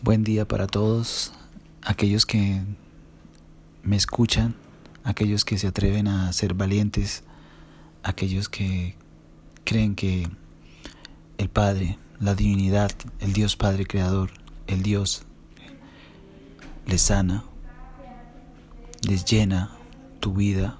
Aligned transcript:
Buen 0.00 0.22
día 0.22 0.46
para 0.46 0.68
todos 0.68 1.32
aquellos 1.82 2.24
que 2.24 2.62
me 3.82 3.96
escuchan, 3.96 4.54
aquellos 5.02 5.44
que 5.44 5.58
se 5.58 5.66
atreven 5.66 6.06
a 6.06 6.32
ser 6.32 6.54
valientes, 6.54 7.24
aquellos 8.04 8.48
que 8.48 8.94
creen 9.64 9.96
que 9.96 10.28
el 11.36 11.48
Padre, 11.48 11.98
la 12.20 12.36
divinidad, 12.36 12.92
el 13.18 13.32
Dios 13.32 13.56
Padre 13.56 13.86
Creador, 13.86 14.30
el 14.68 14.84
Dios 14.84 15.24
les 16.86 17.02
sana, 17.02 17.42
les 19.02 19.24
llena 19.24 19.72
tu 20.20 20.32
vida. 20.32 20.78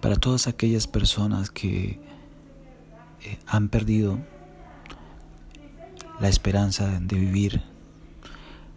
Para 0.00 0.14
todas 0.14 0.46
aquellas 0.46 0.86
personas 0.86 1.50
que 1.50 1.98
eh, 3.24 3.38
han 3.48 3.68
perdido 3.68 4.20
la 6.20 6.28
esperanza 6.28 6.98
de 7.00 7.16
vivir. 7.16 7.62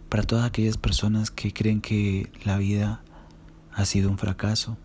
Para 0.08 0.24
todas 0.24 0.44
aquellas 0.44 0.76
personas 0.76 1.30
que 1.30 1.52
creen 1.52 1.80
que 1.80 2.30
la 2.44 2.58
vida 2.58 3.02
ha 3.72 3.84
sido 3.84 4.10
un 4.10 4.18
fracaso. 4.18 4.76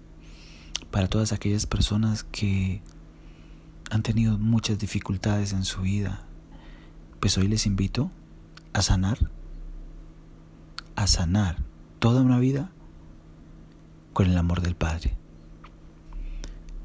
Para 0.91 1.07
todas 1.07 1.31
aquellas 1.31 1.65
personas 1.65 2.23
que 2.23 2.81
han 3.89 4.03
tenido 4.03 4.37
muchas 4.37 4.79
dificultades 4.79 5.53
en 5.53 5.63
su 5.63 5.81
vida. 5.81 6.21
Pues 7.19 7.37
hoy 7.37 7.47
les 7.47 7.65
invito 7.65 8.11
a 8.73 8.81
sanar. 8.81 9.17
A 10.95 11.07
sanar 11.07 11.57
toda 11.99 12.21
una 12.21 12.39
vida 12.39 12.71
con 14.13 14.29
el 14.29 14.37
amor 14.37 14.61
del 14.61 14.75
Padre. 14.75 15.17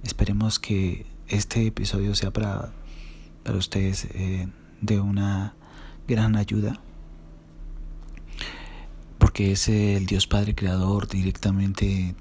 Esperemos 0.02 0.58
que 0.58 1.06
este 1.28 1.66
episodio 1.66 2.14
sea 2.14 2.32
para, 2.32 2.72
para 3.44 3.58
ustedes 3.58 4.06
eh, 4.14 4.48
de 4.80 4.98
una 4.98 5.54
gran 6.10 6.36
ayuda 6.36 6.80
porque 9.20 9.52
es 9.52 9.68
el 9.68 10.06
Dios 10.06 10.26
Padre 10.26 10.56
Creador 10.56 11.06
directamente 11.06 12.16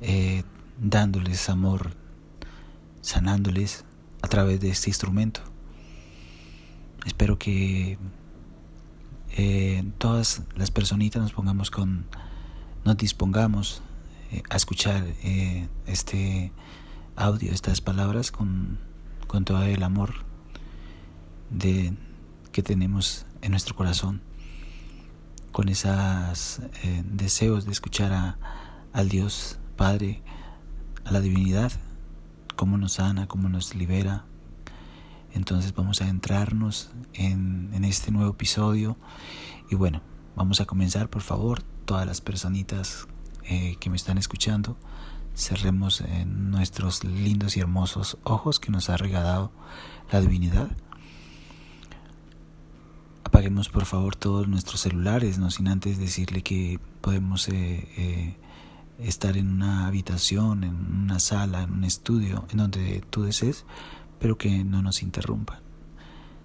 eh, 0.00 0.42
dándoles 0.80 1.50
amor, 1.50 1.90
sanándoles 3.02 3.84
a 4.22 4.28
través 4.28 4.60
de 4.60 4.70
este 4.70 4.88
instrumento. 4.88 5.40
Espero 7.04 7.38
que 7.38 7.98
eh, 9.36 9.84
todas 9.98 10.42
las 10.56 10.70
personitas 10.70 11.20
nos 11.20 11.32
pongamos 11.32 11.70
con, 11.70 12.06
nos 12.86 12.96
dispongamos 12.96 13.82
eh, 14.32 14.42
a 14.48 14.56
escuchar 14.56 15.04
este 15.86 16.50
audio, 17.14 17.52
estas 17.52 17.82
palabras 17.82 18.32
con, 18.32 18.78
con 19.26 19.44
todo 19.44 19.62
el 19.64 19.82
amor 19.82 20.14
de 21.50 21.92
que 22.54 22.62
tenemos 22.62 23.26
en 23.42 23.50
nuestro 23.50 23.74
corazón, 23.74 24.22
con 25.50 25.68
esos 25.68 26.60
eh, 26.84 27.02
deseos 27.04 27.64
de 27.64 27.72
escuchar 27.72 28.12
a, 28.12 28.38
al 28.92 29.08
Dios 29.08 29.58
Padre, 29.76 30.22
a 31.04 31.10
la 31.10 31.20
divinidad, 31.20 31.72
cómo 32.54 32.78
nos 32.78 32.92
sana, 32.92 33.26
cómo 33.26 33.48
nos 33.48 33.74
libera. 33.74 34.24
Entonces 35.32 35.74
vamos 35.74 36.00
a 36.00 36.06
entrarnos 36.06 36.92
en, 37.12 37.70
en 37.74 37.84
este 37.84 38.12
nuevo 38.12 38.30
episodio 38.30 38.96
y 39.68 39.74
bueno, 39.74 40.00
vamos 40.36 40.60
a 40.60 40.64
comenzar 40.64 41.10
por 41.10 41.22
favor, 41.22 41.60
todas 41.84 42.06
las 42.06 42.20
personitas 42.20 43.08
eh, 43.42 43.74
que 43.80 43.90
me 43.90 43.96
están 43.96 44.16
escuchando, 44.16 44.76
cerremos 45.34 46.02
en 46.02 46.52
nuestros 46.52 47.02
lindos 47.02 47.56
y 47.56 47.60
hermosos 47.60 48.16
ojos 48.22 48.60
que 48.60 48.70
nos 48.70 48.90
ha 48.90 48.96
regalado 48.96 49.50
la 50.12 50.20
divinidad 50.20 50.68
apaguemos 53.34 53.68
por 53.68 53.84
favor 53.84 54.14
todos 54.14 54.46
nuestros 54.46 54.82
celulares, 54.82 55.38
no 55.38 55.50
sin 55.50 55.66
antes 55.66 55.98
decirle 55.98 56.42
que 56.42 56.78
podemos 57.00 57.48
eh, 57.48 57.88
eh, 57.96 58.36
estar 59.00 59.36
en 59.36 59.48
una 59.48 59.88
habitación, 59.88 60.62
en 60.62 60.76
una 60.76 61.18
sala, 61.18 61.64
en 61.64 61.72
un 61.72 61.82
estudio, 61.82 62.46
en 62.52 62.58
donde 62.58 63.02
tú 63.10 63.24
desees, 63.24 63.64
pero 64.20 64.38
que 64.38 64.62
no 64.62 64.82
nos 64.82 65.02
interrumpan. 65.02 65.58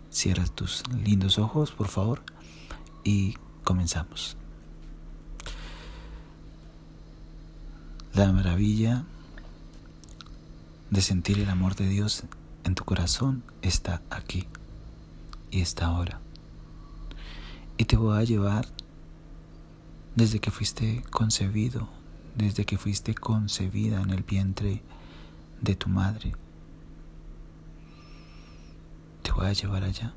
Cierra 0.10 0.48
tus 0.48 0.82
lindos 0.92 1.38
ojos, 1.38 1.74
por 1.74 1.90
favor, 1.90 2.24
y 3.04 3.36
comenzamos. 3.64 4.36
La 8.16 8.34
maravilla 8.34 9.04
de 10.90 11.02
sentir 11.02 11.38
el 11.38 11.52
amor 11.52 11.76
de 11.76 11.88
Dios 11.88 12.24
en 12.64 12.74
tu 12.74 12.84
corazón 12.84 13.44
está 13.62 14.02
aquí 14.10 14.48
y 15.52 15.62
está 15.62 15.86
ahora 15.86 16.20
y 17.80 17.86
te 17.86 17.96
voy 17.96 18.18
a 18.18 18.26
llevar 18.26 18.68
desde 20.14 20.42
que 20.42 20.52
fuiste 20.52 21.02
concebido, 21.12 21.88
desde 22.36 22.66
que 22.66 22.78
fuiste 22.78 23.16
concebida 23.16 24.02
en 24.02 24.10
el 24.10 24.24
vientre 24.24 24.84
de 25.62 25.76
tu 25.76 25.88
madre. 25.88 26.34
Te 29.24 29.32
voy 29.32 29.46
a 29.46 29.54
llevar 29.54 29.86
allá. 29.86 30.14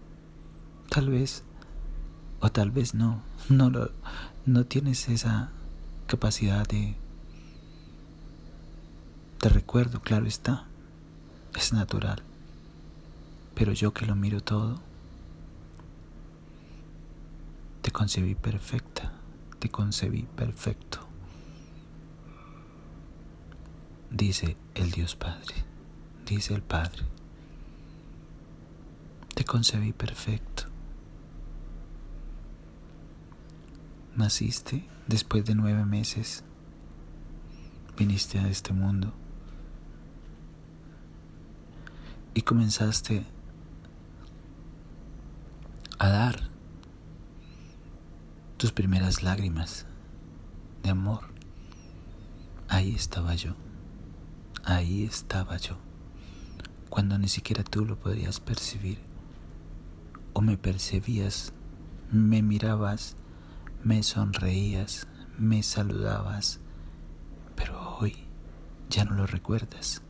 Tal 0.91 1.09
vez, 1.09 1.45
o 2.41 2.51
tal 2.51 2.73
vez 2.73 2.95
no, 2.95 3.23
no, 3.49 3.71
no 4.45 4.65
tienes 4.65 5.09
esa 5.09 5.53
capacidad 6.09 6.67
de, 6.67 6.97
de 9.41 9.49
recuerdo, 9.49 10.01
claro 10.03 10.27
está, 10.27 10.67
es 11.55 11.73
natural. 11.73 12.25
Pero 13.55 13.73
yo 13.73 13.95
que 13.95 14.05
lo 14.05 14.17
miro 14.17 14.41
todo, 14.41 14.81
te 17.83 17.91
concebí 17.91 18.37
perfecta, 18.37 19.13
te 19.59 19.69
concebí 19.69 20.23
perfecto. 20.23 21.01
Dice 24.11 24.57
el 24.75 24.93
Dios 24.93 25.17
Padre, 25.17 25.55
dice 26.25 26.55
el 26.55 26.63
Padre. 26.63 27.03
Te 29.35 29.45
concebí 29.45 29.93
perfecto. 29.93 30.65
Naciste 34.15 34.87
después 35.09 35.45
de 35.45 35.55
nueve 35.55 35.85
meses. 35.85 36.45
Viniste 37.97 38.39
a 38.39 38.49
este 38.49 38.73
mundo. 38.73 39.13
Y 42.35 42.43
comenzaste 42.43 43.25
a 45.99 46.09
dar 46.09 46.52
tus 48.63 48.71
primeras 48.71 49.25
lágrimas 49.25 49.87
de 50.85 50.91
amor. 50.91 51.25
Ahí 52.69 52.95
estaba 52.95 53.35
yo, 53.35 53.57
ahí 54.63 55.03
estaba 55.03 55.57
yo, 55.57 55.79
cuando 56.89 57.19
ni 57.19 57.27
siquiera 57.27 57.65
tú 57.65 57.85
lo 57.85 57.99
podrías 57.99 58.39
percibir, 58.39 59.01
o 60.33 60.43
me 60.43 60.57
percibías, 60.57 61.53
me 62.13 62.41
mirabas, 62.41 63.17
me 63.83 64.05
sonreías, 64.05 65.09
me 65.37 65.65
saludabas, 65.65 66.61
pero 67.57 67.97
hoy 67.99 68.15
ya 68.89 69.05
no 69.05 69.17
lo 69.17 69.27
recuerdas. 69.27 70.03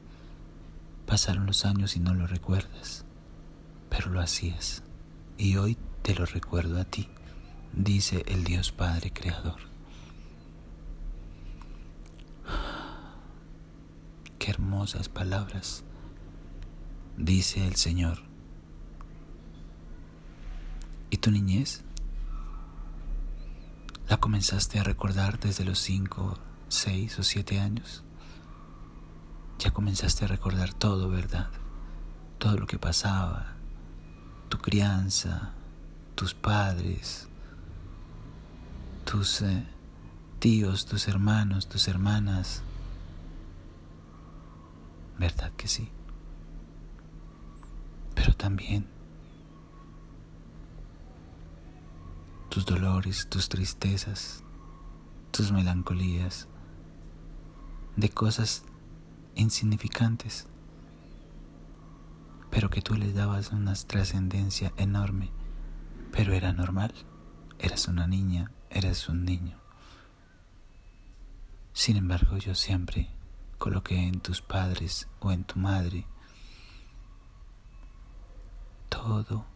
Pasaron 1.06 1.46
los 1.46 1.64
años 1.64 1.96
y 1.96 2.00
no 2.00 2.12
lo 2.12 2.26
recuerdas, 2.26 3.06
pero 3.88 4.10
lo 4.10 4.20
hacías, 4.20 4.82
y 5.38 5.56
hoy 5.56 5.78
te 6.02 6.14
lo 6.14 6.26
recuerdo 6.26 6.78
a 6.78 6.84
ti 6.84 7.08
dice 7.72 8.24
el 8.26 8.44
Dios 8.44 8.72
Padre 8.72 9.12
Creador. 9.12 9.60
Qué 14.38 14.50
hermosas 14.50 15.08
palabras, 15.08 15.84
dice 17.16 17.66
el 17.66 17.76
Señor. 17.76 18.18
¿Y 21.10 21.18
tu 21.18 21.30
niñez? 21.30 21.82
¿La 24.08 24.16
comenzaste 24.18 24.78
a 24.78 24.82
recordar 24.82 25.38
desde 25.38 25.64
los 25.64 25.78
cinco, 25.78 26.38
seis 26.68 27.18
o 27.18 27.22
siete 27.22 27.60
años? 27.60 28.02
Ya 29.58 29.70
comenzaste 29.70 30.24
a 30.24 30.28
recordar 30.28 30.74
todo, 30.74 31.08
¿verdad? 31.08 31.50
Todo 32.38 32.58
lo 32.58 32.66
que 32.66 32.78
pasaba, 32.78 33.54
tu 34.48 34.58
crianza, 34.58 35.52
tus 36.16 36.34
padres, 36.34 37.28
tus 39.12 39.42
eh, 39.42 39.66
tíos, 40.38 40.86
tus 40.86 41.06
hermanos, 41.06 41.68
tus 41.68 41.86
hermanas. 41.86 42.62
¿Verdad 45.18 45.52
que 45.52 45.68
sí? 45.68 45.90
Pero 48.14 48.32
también 48.32 48.86
tus 52.48 52.64
dolores, 52.64 53.28
tus 53.28 53.50
tristezas, 53.50 54.44
tus 55.30 55.52
melancolías, 55.52 56.48
de 57.96 58.08
cosas 58.08 58.64
insignificantes, 59.34 60.46
pero 62.50 62.70
que 62.70 62.80
tú 62.80 62.94
les 62.94 63.14
dabas 63.14 63.52
una 63.52 63.74
trascendencia 63.74 64.72
enorme 64.78 65.30
Pero 66.12 66.32
era 66.32 66.54
normal. 66.54 66.94
Eras 67.58 67.88
una 67.88 68.06
niña, 68.06 68.50
eras 68.72 69.08
un 69.08 69.24
niño. 69.24 69.58
Sin 71.72 71.96
embargo, 71.96 72.36
yo 72.38 72.54
siempre 72.54 73.08
coloqué 73.58 73.96
en 73.96 74.20
tus 74.20 74.40
padres 74.42 75.08
o 75.20 75.30
en 75.30 75.44
tu 75.44 75.58
madre 75.58 76.06
todo, 78.88 79.46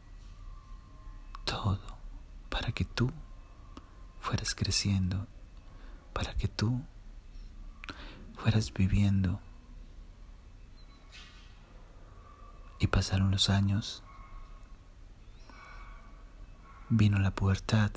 todo, 1.45 1.99
para 2.49 2.73
que 2.73 2.85
tú 2.85 3.13
fueras 4.19 4.55
creciendo, 4.55 5.27
para 6.13 6.35
que 6.35 6.49
tú 6.49 6.83
fueras 8.37 8.73
viviendo. 8.73 9.41
Y 12.79 12.89
pasaron 12.89 13.31
los 13.31 13.51
años, 13.51 14.03
vino 16.89 17.19
la 17.19 17.31
pubertad, 17.31 17.91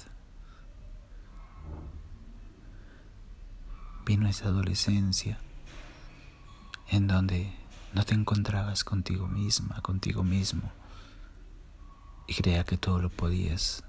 vino 4.10 4.28
esa 4.28 4.46
adolescencia 4.48 5.38
en 6.88 7.06
donde 7.06 7.54
no 7.94 8.04
te 8.06 8.16
encontrabas 8.16 8.84
contigo 8.84 9.28
misma, 9.28 9.82
contigo 9.84 10.24
mismo, 10.24 10.72
y 12.26 12.34
creía 12.34 12.64
que 12.64 12.76
todo 12.76 12.98
lo 12.98 13.12
podías. 13.12 13.84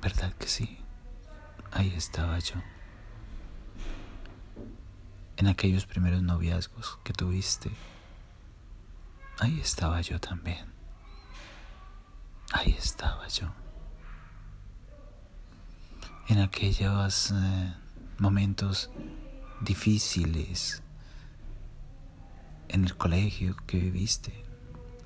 ¿Verdad 0.00 0.32
que 0.34 0.46
sí? 0.46 0.78
Ahí 1.72 1.92
estaba 1.96 2.38
yo. 2.38 2.54
En 5.36 5.48
aquellos 5.48 5.84
primeros 5.84 6.22
noviazgos 6.22 7.00
que 7.02 7.12
tuviste, 7.12 7.72
ahí 9.40 9.58
estaba 9.58 10.00
yo 10.00 10.20
también. 10.20 10.72
Ahí 12.52 12.70
estaba 12.78 13.26
yo 13.26 13.63
en 16.28 16.38
aquellos 16.38 17.32
eh, 17.32 17.74
momentos 18.18 18.90
difíciles 19.60 20.82
en 22.68 22.84
el 22.84 22.96
colegio 22.96 23.56
que 23.66 23.78
viviste, 23.78 24.44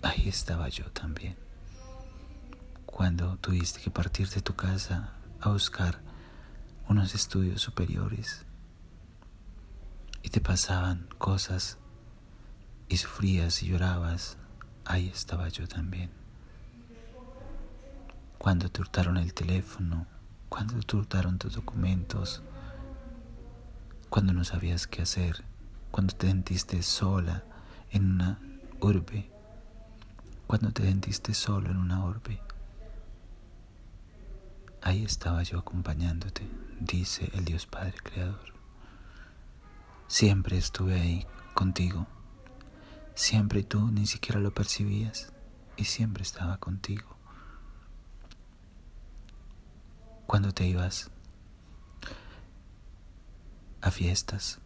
ahí 0.03 0.29
estaba 0.29 0.69
yo 0.69 0.85
también. 0.93 1.37
Cuando 2.87 3.37
tuviste 3.37 3.81
que 3.81 3.91
partir 3.91 4.29
de 4.31 4.41
tu 4.41 4.55
casa 4.55 5.13
a 5.41 5.51
buscar 5.51 6.01
unos 6.89 7.15
estudios 7.15 7.61
superiores 7.61 8.47
y 10.23 10.31
te 10.31 10.41
pasaban 10.41 11.09
cosas 11.19 11.79
y 12.89 12.97
sufrías 12.97 13.63
y 13.63 13.69
llorabas, 13.69 14.39
ahí 14.85 15.09
estaba 15.09 15.49
yo 15.49 15.69
también. 15.69 16.11
Cuando 18.39 18.71
te 18.71 18.81
hurtaron 18.81 19.17
el 19.17 19.35
teléfono, 19.35 20.07
cuando 20.49 20.75
hurtaron 20.97 21.39
tus 21.39 21.55
documentos, 21.55 22.43
cuando 24.09 24.33
no 24.33 24.45
sabías 24.45 24.87
qué 24.87 25.03
hacer, 25.03 25.45
cuando 25.91 26.15
te 26.15 26.27
sentiste 26.27 26.83
sola 26.83 27.45
en 27.91 28.13
una 28.13 28.39
urbe, 28.81 29.31
cuando 30.47 30.73
te 30.73 30.83
sentiste 30.83 31.35
solo 31.35 31.71
en 31.71 31.77
una 31.77 32.05
urbe. 32.05 32.41
Ahí 34.83 35.05
estaba 35.05 35.43
yo 35.43 35.59
acompañándote, 35.59 36.49
dice 36.81 37.31
el 37.35 37.45
Dios 37.45 37.67
Padre 37.67 37.97
Creador. 38.03 38.55
Siempre 40.07 40.57
estuve 40.57 40.99
ahí 40.99 41.27
contigo, 41.53 42.07
siempre 43.15 43.63
tú 43.63 43.91
ni 43.91 44.07
siquiera 44.07 44.41
lo 44.41 44.55
percibías 44.55 45.31
y 45.77 45.85
siempre 45.85 46.23
estaba 46.23 46.57
contigo. 46.57 47.18
Cuando 50.29 50.53
te 50.53 50.67
ibas 50.67 51.11
a 53.81 53.91
fiestas 53.91 54.59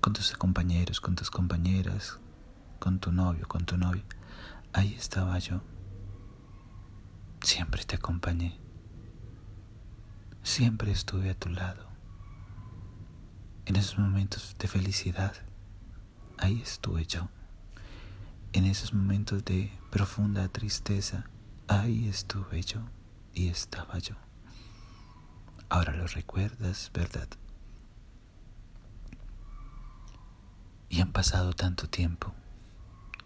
con 0.00 0.14
tus 0.14 0.32
compañeros, 0.32 1.00
con 1.00 1.14
tus 1.14 1.30
compañeras, 1.30 2.18
con 2.80 2.98
tu 2.98 3.12
novio, 3.12 3.46
con 3.46 3.66
tu 3.66 3.76
novia. 3.76 4.02
Ahí 4.72 4.94
estaba 4.94 5.38
yo. 5.38 5.60
Siempre 7.40 7.84
te 7.84 7.94
acompañé. 7.94 8.58
Siempre 10.42 10.90
estuve 10.90 11.30
a 11.30 11.38
tu 11.38 11.48
lado. 11.48 11.86
En 13.64 13.76
esos 13.76 13.96
momentos 13.96 14.56
de 14.58 14.66
felicidad, 14.66 15.34
ahí 16.36 16.60
estuve 16.62 17.06
yo. 17.06 17.28
En 18.52 18.64
esos 18.64 18.92
momentos 18.92 19.44
de 19.44 19.70
profunda 19.92 20.48
tristeza, 20.48 21.26
ahí 21.68 22.08
estuve 22.08 22.62
yo 22.62 22.97
y 23.34 23.48
estaba 23.48 23.98
yo. 23.98 24.16
Ahora 25.68 25.94
lo 25.94 26.06
recuerdas, 26.06 26.90
¿verdad? 26.94 27.28
Y 30.88 31.00
han 31.00 31.12
pasado 31.12 31.52
tanto 31.52 31.88
tiempo 31.88 32.32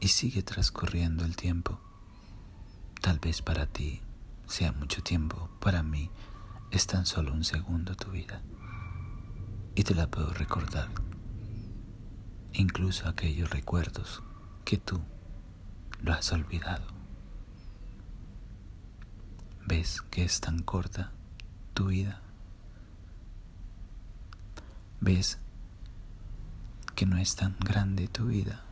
y 0.00 0.08
sigue 0.08 0.42
transcurriendo 0.42 1.24
el 1.24 1.36
tiempo. 1.36 1.80
Tal 3.00 3.20
vez 3.20 3.42
para 3.42 3.66
ti 3.66 4.02
sea 4.46 4.72
mucho 4.72 5.02
tiempo, 5.02 5.48
para 5.60 5.82
mí 5.82 6.10
es 6.72 6.86
tan 6.86 7.06
solo 7.06 7.32
un 7.32 7.44
segundo 7.44 7.94
tu 7.94 8.10
vida. 8.10 8.42
Y 9.74 9.84
te 9.84 9.94
la 9.94 10.10
puedo 10.10 10.32
recordar. 10.34 10.88
Incluso 12.52 13.08
aquellos 13.08 13.50
recuerdos 13.50 14.22
que 14.64 14.78
tú 14.78 15.00
lo 16.00 16.12
has 16.12 16.32
olvidado. 16.32 17.01
¿Ves 19.74 20.02
que 20.02 20.22
es 20.22 20.42
tan 20.42 20.58
corta 20.58 21.12
tu 21.72 21.86
vida? 21.86 22.20
¿Ves 25.00 25.38
que 26.94 27.06
no 27.06 27.16
es 27.16 27.36
tan 27.36 27.56
grande 27.58 28.06
tu 28.06 28.26
vida? 28.26 28.62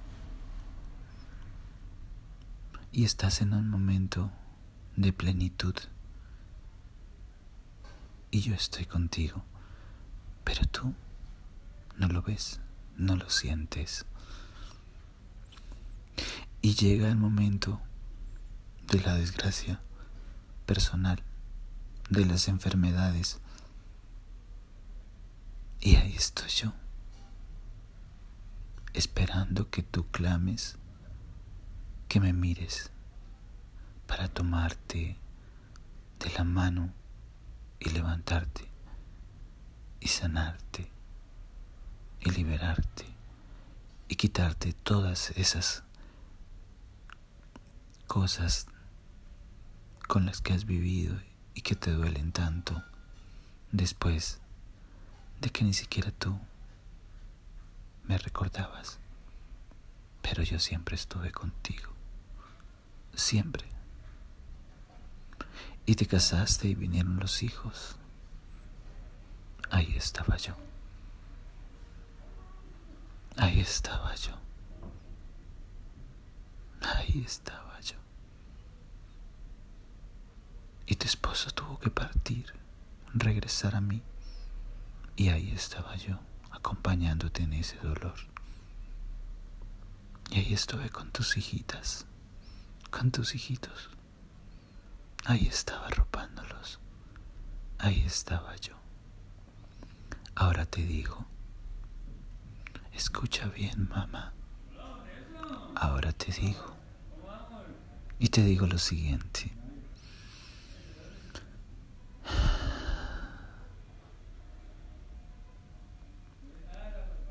Y 2.92 3.04
estás 3.04 3.40
en 3.40 3.54
un 3.54 3.70
momento 3.70 4.30
de 4.96 5.14
plenitud. 5.14 5.74
Y 8.30 8.42
yo 8.42 8.54
estoy 8.54 8.84
contigo. 8.84 9.42
Pero 10.44 10.66
tú 10.66 10.92
no 11.96 12.08
lo 12.08 12.20
ves, 12.20 12.60
no 12.98 13.16
lo 13.16 13.30
sientes. 13.30 14.04
Y 16.60 16.74
llega 16.74 17.08
el 17.08 17.16
momento 17.16 17.80
de 18.92 19.00
la 19.00 19.14
desgracia 19.14 19.80
personal 20.70 21.20
de 22.10 22.24
las 22.24 22.46
enfermedades. 22.46 23.40
Y 25.80 25.96
ahí 25.96 26.14
estoy 26.14 26.48
yo, 26.48 26.72
esperando 28.92 29.68
que 29.68 29.82
tú 29.82 30.06
clames, 30.12 30.76
que 32.06 32.20
me 32.20 32.32
mires 32.32 32.92
para 34.06 34.28
tomarte 34.28 35.16
de 36.20 36.30
la 36.38 36.44
mano 36.44 36.92
y 37.80 37.90
levantarte 37.90 38.68
y 39.98 40.06
sanarte 40.06 40.88
y 42.20 42.30
liberarte 42.30 43.06
y 44.06 44.14
quitarte 44.14 44.72
todas 44.72 45.32
esas 45.32 45.82
cosas 48.06 48.68
con 50.10 50.26
las 50.26 50.40
que 50.40 50.52
has 50.52 50.64
vivido 50.64 51.16
y 51.54 51.60
que 51.60 51.76
te 51.76 51.92
duelen 51.92 52.32
tanto 52.32 52.82
después 53.70 54.40
de 55.40 55.50
que 55.50 55.62
ni 55.62 55.72
siquiera 55.72 56.10
tú 56.10 56.36
me 58.08 58.18
recordabas. 58.18 58.98
Pero 60.20 60.42
yo 60.42 60.58
siempre 60.58 60.96
estuve 60.96 61.30
contigo, 61.30 61.92
siempre. 63.14 63.64
Y 65.86 65.94
te 65.94 66.06
casaste 66.06 66.66
y 66.66 66.74
vinieron 66.74 67.20
los 67.20 67.44
hijos. 67.44 67.94
Ahí 69.70 69.94
estaba 69.96 70.36
yo. 70.38 70.56
Ahí 73.36 73.60
estaba 73.60 74.12
yo. 74.16 74.36
Ahí 76.82 77.22
estaba 77.24 77.78
yo. 77.80 78.00
Y 80.90 80.96
tu 80.96 81.06
esposo 81.06 81.52
tuvo 81.52 81.78
que 81.78 81.88
partir, 81.88 82.52
regresar 83.14 83.76
a 83.76 83.80
mí. 83.80 84.02
Y 85.14 85.28
ahí 85.28 85.52
estaba 85.52 85.94
yo, 85.94 86.18
acompañándote 86.50 87.44
en 87.44 87.52
ese 87.52 87.76
dolor. 87.76 88.16
Y 90.32 90.40
ahí 90.40 90.52
estuve 90.52 90.90
con 90.90 91.12
tus 91.12 91.36
hijitas, 91.36 92.06
con 92.90 93.12
tus 93.12 93.36
hijitos. 93.36 93.88
Ahí 95.26 95.46
estaba 95.46 95.86
arropándolos. 95.86 96.80
Ahí 97.78 98.02
estaba 98.04 98.56
yo. 98.56 98.74
Ahora 100.34 100.66
te 100.66 100.82
digo, 100.82 101.24
escucha 102.92 103.46
bien, 103.46 103.88
mamá. 103.88 104.32
Ahora 105.76 106.12
te 106.12 106.32
digo. 106.32 106.74
Y 108.18 108.30
te 108.30 108.42
digo 108.42 108.66
lo 108.66 108.78
siguiente. 108.78 109.59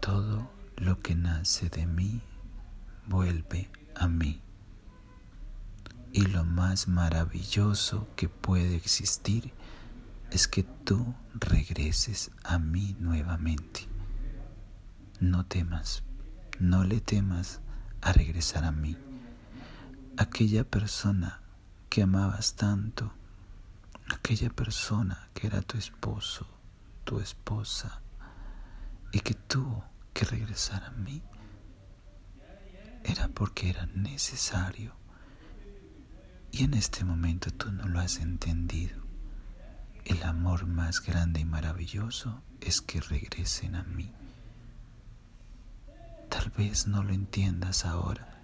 Todo 0.09 0.49
lo 0.77 0.99
que 1.01 1.13
nace 1.13 1.69
de 1.69 1.85
mí 1.85 2.23
vuelve 3.05 3.69
a 3.93 4.07
mí. 4.07 4.41
Y 6.11 6.21
lo 6.21 6.43
más 6.45 6.87
maravilloso 6.87 8.07
que 8.15 8.27
puede 8.27 8.75
existir 8.75 9.53
es 10.31 10.47
que 10.47 10.63
tú 10.63 11.13
regreses 11.35 12.31
a 12.43 12.57
mí 12.57 12.95
nuevamente. 12.99 13.87
No 15.19 15.45
temas, 15.45 16.01
no 16.59 16.83
le 16.85 17.01
temas 17.01 17.61
a 18.01 18.11
regresar 18.11 18.63
a 18.63 18.71
mí. 18.71 18.97
Aquella 20.17 20.63
persona 20.63 21.39
que 21.87 22.01
amabas 22.01 22.55
tanto, 22.55 23.13
aquella 24.11 24.49
persona 24.49 25.29
que 25.35 25.45
era 25.45 25.61
tu 25.61 25.77
esposo, 25.77 26.47
tu 27.03 27.19
esposa, 27.19 28.01
y 29.11 29.19
que 29.19 29.33
tuvo 29.33 29.83
que 30.19 30.25
regresar 30.25 30.83
a 30.83 30.91
mí, 30.91 31.23
era 33.05 33.29
porque 33.29 33.69
era 33.69 33.85
necesario. 33.85 34.93
Y 36.51 36.65
en 36.65 36.73
este 36.73 37.05
momento 37.05 37.51
tú 37.51 37.71
no 37.71 37.87
lo 37.87 38.01
has 38.01 38.17
entendido. 38.17 39.01
El 40.03 40.21
amor 40.23 40.65
más 40.65 40.99
grande 40.99 41.39
y 41.39 41.45
maravilloso 41.45 42.43
es 42.59 42.81
que 42.81 42.99
regresen 42.99 43.75
a 43.75 43.83
mí. 43.83 44.11
Tal 46.27 46.49
vez 46.49 46.85
no 46.85 47.01
lo 47.01 47.13
entiendas 47.13 47.85
ahora, 47.85 48.41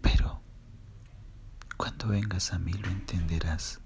pero 0.00 0.42
cuando 1.76 2.06
vengas 2.06 2.52
a 2.52 2.60
mí 2.60 2.74
lo 2.74 2.88
entenderás. 2.88 3.80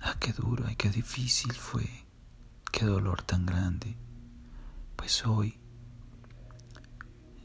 Ah, 0.00 0.16
qué 0.18 0.32
duro 0.32 0.68
y 0.68 0.74
qué 0.74 0.90
difícil 0.90 1.52
fue, 1.52 2.05
qué 2.76 2.84
dolor 2.84 3.22
tan 3.22 3.46
grande. 3.46 3.96
Pues 4.96 5.24
hoy 5.24 5.58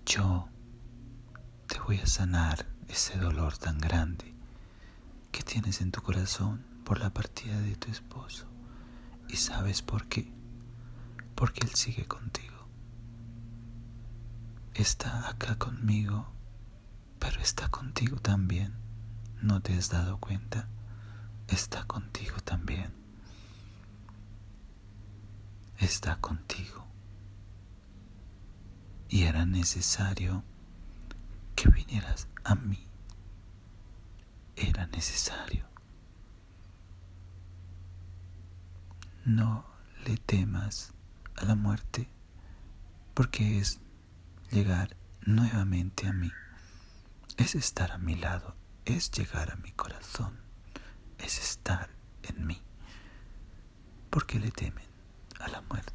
yo 0.06 0.50
te 1.68 1.80
voy 1.80 2.00
a 2.00 2.06
sanar 2.06 2.68
ese 2.90 3.18
dolor 3.18 3.58
tan 3.58 3.78
grande 3.78 4.36
que 5.32 5.42
tienes 5.42 5.80
en 5.80 5.94
tu 5.94 6.02
corazón 6.02 6.66
por 6.84 7.00
la 7.00 7.14
partida 7.14 7.58
de 7.62 7.78
tu 7.78 7.90
esposo. 7.90 8.46
¿Y 9.30 9.38
sabes 9.38 9.82
por 9.82 10.10
qué? 10.10 10.30
Porque 11.34 11.62
Él 11.66 11.74
sigue 11.76 12.04
contigo. 12.04 12.68
Está 14.74 15.30
acá 15.30 15.56
conmigo, 15.58 16.28
pero 17.20 17.40
está 17.40 17.70
contigo 17.70 18.18
también. 18.18 18.74
¿No 19.42 19.62
te 19.62 19.78
has 19.78 19.90
dado 19.90 20.18
cuenta? 20.18 20.68
Está 21.48 21.86
contigo 21.86 22.36
también. 22.44 23.01
Está 25.82 26.18
contigo. 26.22 26.86
Y 29.10 29.24
era 29.24 29.46
necesario 29.48 30.44
que 31.56 31.70
vinieras 31.70 32.28
a 32.44 32.54
mí. 32.54 32.88
Era 34.56 34.86
necesario. 34.88 35.66
No 39.26 39.66
le 40.06 40.18
temas 40.18 40.94
a 41.36 41.46
la 41.46 41.56
muerte 41.56 42.08
porque 43.16 43.58
es 43.60 43.80
llegar 44.52 44.96
nuevamente 45.26 46.08
a 46.08 46.14
mí. 46.14 46.32
Es 47.38 47.56
estar 47.56 47.92
a 47.92 47.98
mi 47.98 48.16
lado, 48.16 48.56
es 48.86 49.10
llegar 49.10 49.52
a 49.52 49.56
mi 49.56 49.72
corazón, 49.72 50.40
es 51.18 51.40
estar 51.40 51.90
en 52.22 52.46
mí. 52.46 52.62
porque 54.12 54.40
le 54.40 54.52
temen 54.52 54.91
a 55.42 55.48
la 55.50 55.62
muerte? 55.62 55.92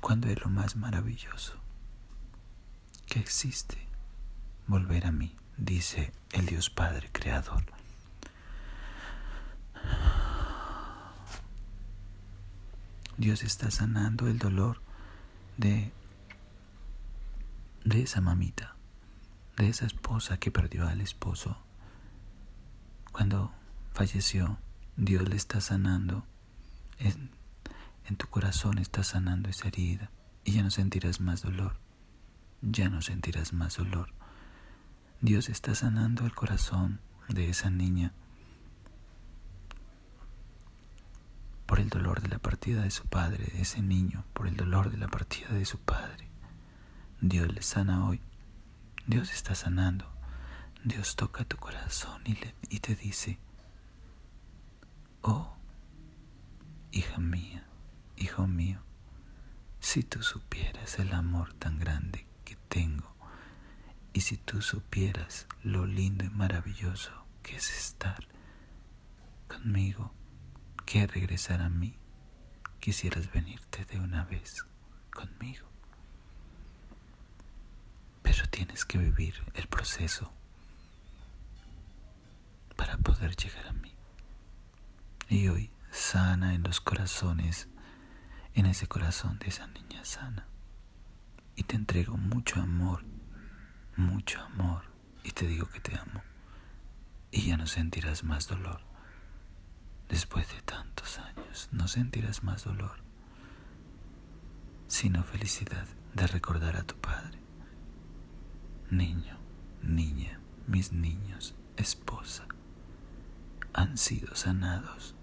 Cuando 0.00 0.28
es 0.28 0.40
lo 0.40 0.48
más 0.48 0.76
maravilloso 0.76 1.54
que 3.06 3.20
existe 3.20 3.78
volver 4.66 5.06
a 5.06 5.12
mí, 5.12 5.34
dice 5.56 6.12
el 6.32 6.46
Dios 6.46 6.70
Padre 6.70 7.08
Creador. 7.12 7.64
Dios 13.16 13.42
está 13.42 13.70
sanando 13.70 14.28
el 14.28 14.38
dolor 14.38 14.80
de, 15.58 15.92
de 17.84 18.02
esa 18.02 18.22
mamita, 18.22 18.76
de 19.58 19.68
esa 19.68 19.84
esposa 19.84 20.38
que 20.38 20.50
perdió 20.50 20.88
al 20.88 21.02
esposo. 21.02 21.58
Cuando 23.12 23.52
falleció, 23.92 24.58
Dios 24.96 25.28
le 25.28 25.36
está 25.36 25.60
sanando, 25.60 26.24
en, 27.00 27.30
tu 28.16 28.26
corazón 28.26 28.78
está 28.78 29.04
sanando 29.04 29.48
esa 29.48 29.68
herida 29.68 30.10
y 30.44 30.52
ya 30.52 30.62
no 30.62 30.70
sentirás 30.70 31.20
más 31.20 31.42
dolor 31.42 31.76
ya 32.62 32.88
no 32.88 33.02
sentirás 33.02 33.52
más 33.52 33.76
dolor. 33.76 34.12
Dios 35.20 35.48
está 35.48 35.74
sanando 35.74 36.24
el 36.24 36.34
corazón 36.34 37.00
de 37.28 37.48
esa 37.48 37.70
niña 37.70 38.12
por 41.66 41.78
el 41.78 41.88
dolor 41.88 42.20
de 42.20 42.28
la 42.28 42.38
partida 42.38 42.82
de 42.82 42.90
su 42.90 43.06
padre, 43.06 43.44
de 43.44 43.62
ese 43.62 43.80
niño, 43.80 44.24
por 44.32 44.48
el 44.48 44.56
dolor 44.56 44.90
de 44.90 44.96
la 44.96 45.08
partida 45.08 45.50
de 45.50 45.64
su 45.64 45.78
padre. 45.78 46.28
Dios 47.20 47.52
le 47.52 47.62
sana 47.62 48.06
hoy. 48.08 48.20
Dios 49.06 49.32
está 49.32 49.54
sanando. 49.54 50.10
Dios 50.82 51.14
toca 51.14 51.44
tu 51.44 51.58
corazón 51.58 52.22
y, 52.24 52.36
y 52.70 52.80
te 52.80 52.94
dice, 52.96 53.38
oh, 55.22 55.54
hija 56.92 57.18
mía, 57.18 57.66
hijo 58.16 58.46
mío, 58.46 58.80
si 59.80 60.02
tú 60.02 60.22
supieras 60.22 60.98
el 60.98 61.12
amor 61.12 61.52
tan 61.54 61.78
grande 61.78 62.30
tengo. 62.70 63.12
Y 64.14 64.22
si 64.22 64.38
tú 64.38 64.62
supieras 64.62 65.46
lo 65.62 65.84
lindo 65.84 66.24
y 66.24 66.30
maravilloso 66.30 67.12
que 67.42 67.56
es 67.56 67.70
estar 67.70 68.26
conmigo, 69.46 70.12
que 70.86 71.06
regresar 71.06 71.60
a 71.60 71.68
mí, 71.68 71.94
quisieras 72.80 73.30
venirte 73.30 73.84
de 73.84 74.00
una 74.00 74.24
vez 74.24 74.64
conmigo. 75.12 75.66
Pero 78.22 78.46
tienes 78.48 78.84
que 78.84 78.98
vivir 78.98 79.34
el 79.54 79.66
proceso 79.66 80.32
para 82.76 82.96
poder 82.98 83.36
llegar 83.36 83.66
a 83.66 83.72
mí. 83.72 83.92
Y 85.28 85.48
hoy 85.48 85.70
sana 85.90 86.54
en 86.54 86.62
los 86.62 86.80
corazones, 86.80 87.68
en 88.54 88.66
ese 88.66 88.86
corazón 88.86 89.38
de 89.38 89.48
esa 89.48 89.66
niña 89.68 90.04
sana 90.04 90.46
y 91.56 91.64
te 91.64 91.76
entrego 91.76 92.16
mucho 92.16 92.60
amor, 92.60 93.04
mucho 93.96 94.40
amor 94.40 94.84
y 95.22 95.32
te 95.32 95.46
digo 95.46 95.68
que 95.68 95.80
te 95.80 95.96
amo 95.96 96.22
y 97.30 97.42
ya 97.42 97.56
no 97.56 97.66
sentirás 97.66 98.24
más 98.24 98.48
dolor. 98.48 98.80
Después 100.08 100.48
de 100.48 100.60
tantos 100.62 101.18
años 101.18 101.68
no 101.70 101.86
sentirás 101.86 102.42
más 102.42 102.64
dolor, 102.64 102.98
sino 104.88 105.22
felicidad 105.22 105.86
de 106.14 106.26
recordar 106.26 106.76
a 106.76 106.82
tu 106.82 106.96
padre. 106.96 107.38
Niño, 108.90 109.38
niña, 109.82 110.40
mis 110.66 110.92
niños, 110.92 111.54
esposa, 111.76 112.46
han 113.72 113.96
sido 113.96 114.34
sanados 114.34 115.14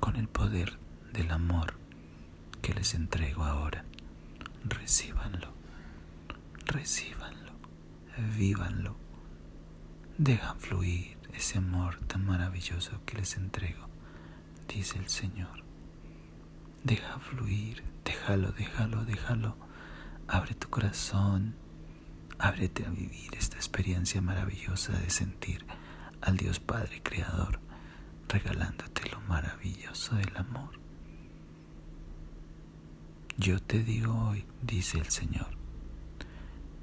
con 0.00 0.16
el 0.16 0.28
poder 0.28 0.78
del 1.12 1.30
amor 1.30 1.74
que 2.62 2.74
les 2.74 2.94
entrego 2.94 3.44
ahora 3.44 3.84
recíbanlo, 4.68 5.52
recíbanlo, 6.64 7.52
vívanlo, 8.36 8.96
dejan 10.18 10.58
fluir 10.58 11.16
ese 11.34 11.58
amor 11.58 12.00
tan 12.06 12.24
maravilloso 12.24 13.00
que 13.04 13.16
les 13.18 13.36
entrego, 13.36 13.88
dice 14.68 14.98
el 14.98 15.08
Señor. 15.08 15.64
Deja 16.82 17.18
fluir, 17.18 17.82
déjalo, 18.04 18.52
déjalo, 18.52 19.04
déjalo. 19.04 19.56
Abre 20.28 20.54
tu 20.54 20.68
corazón, 20.68 21.56
ábrete 22.38 22.86
a 22.86 22.90
vivir 22.90 23.34
esta 23.36 23.56
experiencia 23.56 24.20
maravillosa 24.20 24.92
de 24.92 25.10
sentir 25.10 25.66
al 26.20 26.36
Dios 26.36 26.60
Padre 26.60 27.02
Creador 27.02 27.60
regalándote 28.28 29.08
lo 29.10 29.20
maravilloso 29.22 30.16
del 30.16 30.36
amor. 30.36 30.78
Yo 33.38 33.60
te 33.60 33.82
digo 33.82 34.14
hoy, 34.28 34.46
dice 34.62 34.98
el 34.98 35.10
Señor, 35.10 35.48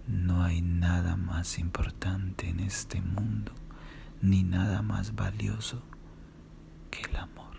no 0.07 0.43
hay 0.43 0.61
nada 0.61 1.15
más 1.15 1.57
importante 1.59 2.47
en 2.49 2.59
este 2.59 3.01
mundo, 3.01 3.53
ni 4.21 4.43
nada 4.43 4.81
más 4.81 5.15
valioso 5.15 5.81
que 6.91 7.01
el 7.09 7.15
amor. 7.15 7.57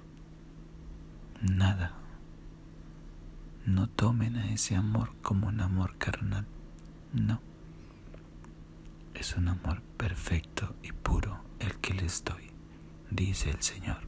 Nada, 1.43 1.93
No 3.67 3.89
tomen 3.89 4.37
a 4.37 4.53
ese 4.53 4.77
amor 4.77 5.15
como 5.23 5.49
un 5.49 5.61
amor 5.61 5.97
carnal. 5.97 6.47
No. 7.15 7.41
Es 9.15 9.37
un 9.37 9.49
amor 9.49 9.81
perfecto 9.97 10.77
y 10.83 10.93
puro 10.93 11.41
el 11.61 11.75
que 11.79 11.95
les 11.95 12.23
doy, 12.25 12.51
dice 13.15 13.51
el 13.51 13.63
Señor. 13.63 13.99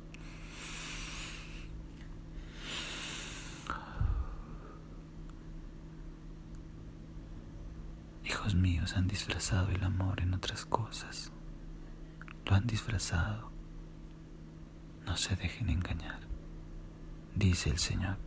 Hijos 8.25 8.55
míos 8.55 8.95
han 8.97 9.09
disfrazado 9.09 9.71
el 9.71 9.83
amor 9.83 10.21
en 10.21 10.35
otras 10.35 10.65
cosas. 10.65 11.33
Lo 12.45 12.55
han 12.55 12.67
disfrazado. 12.67 13.51
No 15.07 15.17
se 15.17 15.37
dejen 15.37 15.71
engañar, 15.71 16.21
dice 17.35 17.71
el 17.71 17.79
Señor 17.79 18.19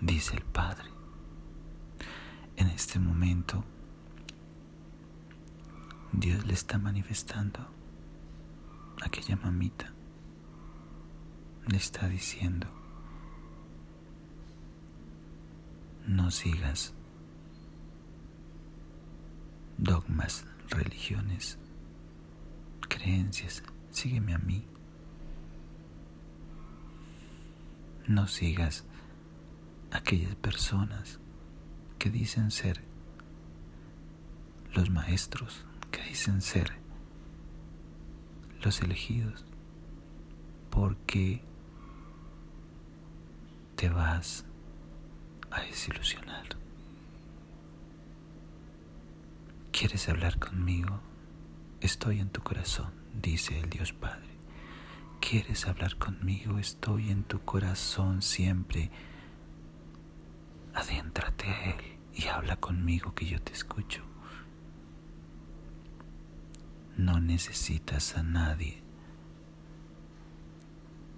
dice 0.00 0.36
el 0.36 0.42
Padre. 0.42 0.90
En 2.56 2.68
este 2.68 2.98
momento, 2.98 3.64
Dios 6.12 6.44
le 6.46 6.54
está 6.54 6.78
manifestando 6.78 7.66
aquella 9.02 9.36
mamita. 9.36 9.92
Le 11.66 11.76
está 11.76 12.08
diciendo, 12.08 12.66
no 16.06 16.30
sigas 16.30 16.92
dogmas, 19.78 20.46
religiones, 20.68 21.58
creencias, 22.88 23.62
sígueme 23.90 24.34
a 24.34 24.38
mí. 24.38 24.66
No 28.06 28.26
sigas 28.26 28.84
aquellas 29.90 30.34
personas 30.36 31.18
que 31.98 32.10
dicen 32.10 32.50
ser 32.50 32.82
los 34.74 34.90
maestros, 34.90 35.64
que 35.90 36.02
dicen 36.02 36.42
ser 36.42 36.83
los 38.64 38.80
elegidos, 38.80 39.44
porque 40.70 41.42
te 43.76 43.88
vas 43.90 44.44
a 45.50 45.60
desilusionar. 45.60 46.44
¿Quieres 49.70 50.08
hablar 50.08 50.38
conmigo? 50.38 51.00
Estoy 51.80 52.20
en 52.20 52.30
tu 52.30 52.40
corazón, 52.42 52.92
dice 53.20 53.58
el 53.60 53.68
Dios 53.68 53.92
Padre. 53.92 54.34
¿Quieres 55.20 55.66
hablar 55.66 55.96
conmigo? 55.96 56.58
Estoy 56.58 57.10
en 57.10 57.24
tu 57.24 57.40
corazón 57.40 58.22
siempre 58.22 58.90
adéntrate 60.74 61.48
a 61.48 61.64
Él 61.70 61.98
y 62.14 62.26
habla 62.26 62.56
conmigo 62.56 63.14
que 63.14 63.26
yo 63.26 63.40
te 63.40 63.52
escucho. 63.52 64.13
No 66.96 67.20
necesitas 67.20 68.16
a 68.16 68.22
nadie 68.22 68.82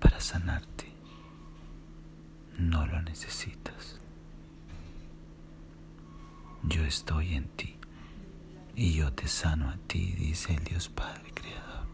para 0.00 0.20
sanarte. 0.20 0.92
No 2.58 2.86
lo 2.86 3.02
necesitas. 3.02 4.00
Yo 6.62 6.84
estoy 6.84 7.34
en 7.34 7.48
ti 7.48 7.76
y 8.74 8.94
yo 8.94 9.12
te 9.12 9.28
sano 9.28 9.68
a 9.68 9.76
ti, 9.86 10.12
dice 10.12 10.54
el 10.54 10.64
Dios 10.64 10.88
Padre 10.88 11.32
Creador. 11.34 11.86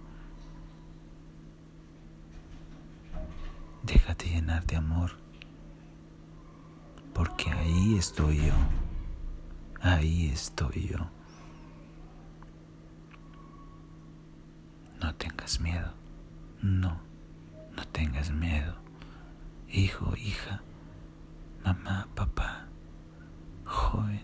Déjate 3.83 4.29
llenar 4.29 4.65
de 4.67 4.77
amor 4.77 5.12
porque 7.12 7.51
ahí 7.51 7.97
estoy 7.97 8.47
yo, 8.47 8.55
ahí 9.81 10.29
estoy 10.29 10.89
yo. 10.89 11.11
No 15.03 15.15
tengas 15.17 15.59
miedo, 15.61 15.93
no, 16.62 17.01
no 17.77 17.85
tengas 17.88 18.31
miedo, 18.31 18.77
hijo, 19.69 20.15
hija, 20.17 20.62
mamá, 21.65 22.07
papá, 22.15 22.69
joven, 23.65 24.23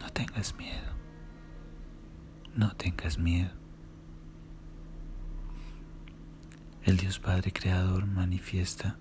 no 0.00 0.08
tengas 0.10 0.56
miedo, 0.56 0.92
no 2.54 2.74
tengas 2.76 3.18
miedo. 3.18 3.50
El 6.84 6.96
Dios 6.96 7.18
Padre 7.18 7.52
Creador 7.52 8.06
manifiesta 8.06 8.96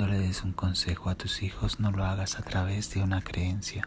Cuando 0.00 0.16
le 0.16 0.26
des 0.26 0.44
un 0.44 0.54
consejo 0.54 1.10
a 1.10 1.14
tus 1.14 1.42
hijos, 1.42 1.78
no 1.78 1.90
lo 1.90 2.06
hagas 2.06 2.38
a 2.38 2.42
través 2.42 2.90
de 2.94 3.02
una 3.02 3.20
creencia. 3.20 3.86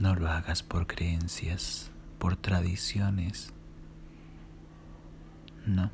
No 0.00 0.16
lo 0.16 0.28
hagas 0.28 0.64
por 0.64 0.88
creencias, 0.88 1.92
por 2.18 2.34
tradiciones. 2.34 3.52
No. 5.64 5.92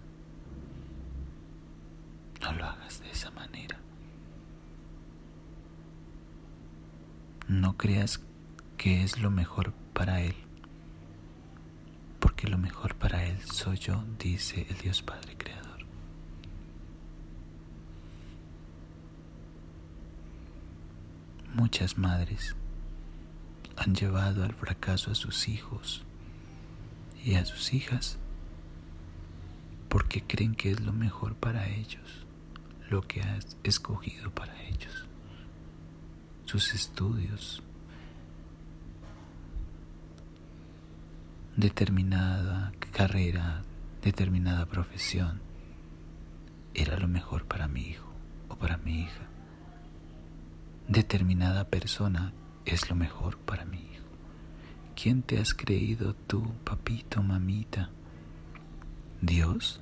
No 2.40 2.52
lo 2.54 2.64
hagas 2.64 3.00
de 3.00 3.10
esa 3.10 3.30
manera. 3.32 3.78
No 7.46 7.76
creas 7.76 8.22
que 8.78 9.02
es 9.02 9.20
lo 9.20 9.30
mejor 9.30 9.74
para 9.92 10.22
Él, 10.22 10.34
porque 12.20 12.48
lo 12.48 12.56
mejor 12.56 12.94
para 12.94 13.26
Él 13.26 13.38
soy 13.42 13.76
yo, 13.76 14.02
dice 14.18 14.66
el 14.70 14.78
Dios 14.78 15.02
Padre 15.02 15.36
Creador. 15.36 15.69
Muchas 21.60 21.98
madres 21.98 22.56
han 23.76 23.94
llevado 23.94 24.44
al 24.44 24.54
fracaso 24.54 25.10
a 25.10 25.14
sus 25.14 25.46
hijos 25.46 26.06
y 27.22 27.34
a 27.34 27.44
sus 27.44 27.74
hijas 27.74 28.16
porque 29.90 30.22
creen 30.22 30.54
que 30.54 30.70
es 30.70 30.80
lo 30.80 30.94
mejor 30.94 31.34
para 31.34 31.68
ellos, 31.68 32.24
lo 32.88 33.02
que 33.02 33.20
has 33.20 33.58
escogido 33.62 34.30
para 34.30 34.58
ellos, 34.62 35.04
sus 36.46 36.72
estudios, 36.72 37.62
determinada 41.58 42.72
carrera, 42.90 43.64
determinada 44.00 44.64
profesión, 44.64 45.42
era 46.72 46.98
lo 46.98 47.06
mejor 47.06 47.44
para 47.44 47.68
mi 47.68 47.82
hijo 47.82 48.10
o 48.48 48.56
para 48.56 48.78
mi 48.78 49.02
hija 49.02 49.29
determinada 50.90 51.68
persona 51.68 52.32
es 52.64 52.90
lo 52.90 52.96
mejor 52.96 53.38
para 53.38 53.64
mi 53.64 53.78
hijo. 53.78 54.06
¿Quién 55.00 55.22
te 55.22 55.38
has 55.38 55.54
creído 55.54 56.14
tú, 56.14 56.52
papito, 56.64 57.22
mamita? 57.22 57.90
¿Dios? 59.20 59.80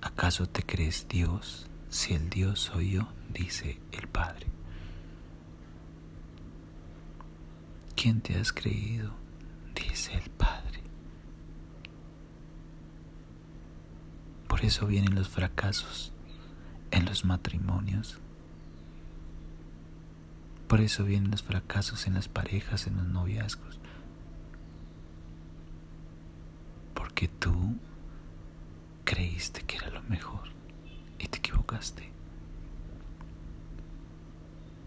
¿Acaso 0.00 0.46
te 0.46 0.62
crees 0.62 1.06
Dios 1.08 1.66
si 1.90 2.14
el 2.14 2.30
Dios 2.30 2.58
soy 2.58 2.92
yo? 2.92 3.08
dice 3.28 3.78
el 3.92 4.08
Padre. 4.08 4.46
¿Quién 7.94 8.22
te 8.22 8.34
has 8.38 8.50
creído? 8.50 9.12
dice 9.74 10.14
el 10.14 10.30
Padre. 10.30 10.80
Por 14.48 14.64
eso 14.64 14.86
vienen 14.86 15.14
los 15.14 15.28
fracasos 15.28 16.14
en 16.90 17.04
los 17.04 17.26
matrimonios 17.26 18.18
por 20.68 20.82
eso 20.82 21.02
vienen 21.04 21.30
los 21.30 21.42
fracasos 21.42 22.06
en 22.06 22.14
las 22.14 22.28
parejas, 22.28 22.86
en 22.86 22.98
los 22.98 23.06
noviazgos. 23.06 23.80
Porque 26.94 27.26
tú 27.26 27.76
creíste 29.04 29.62
que 29.62 29.76
era 29.76 29.88
lo 29.88 30.02
mejor 30.02 30.50
y 31.18 31.26
te 31.26 31.38
equivocaste. 31.38 32.10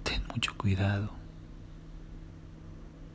Ten 0.03 0.23
mucho 0.27 0.55
cuidado. 0.55 1.11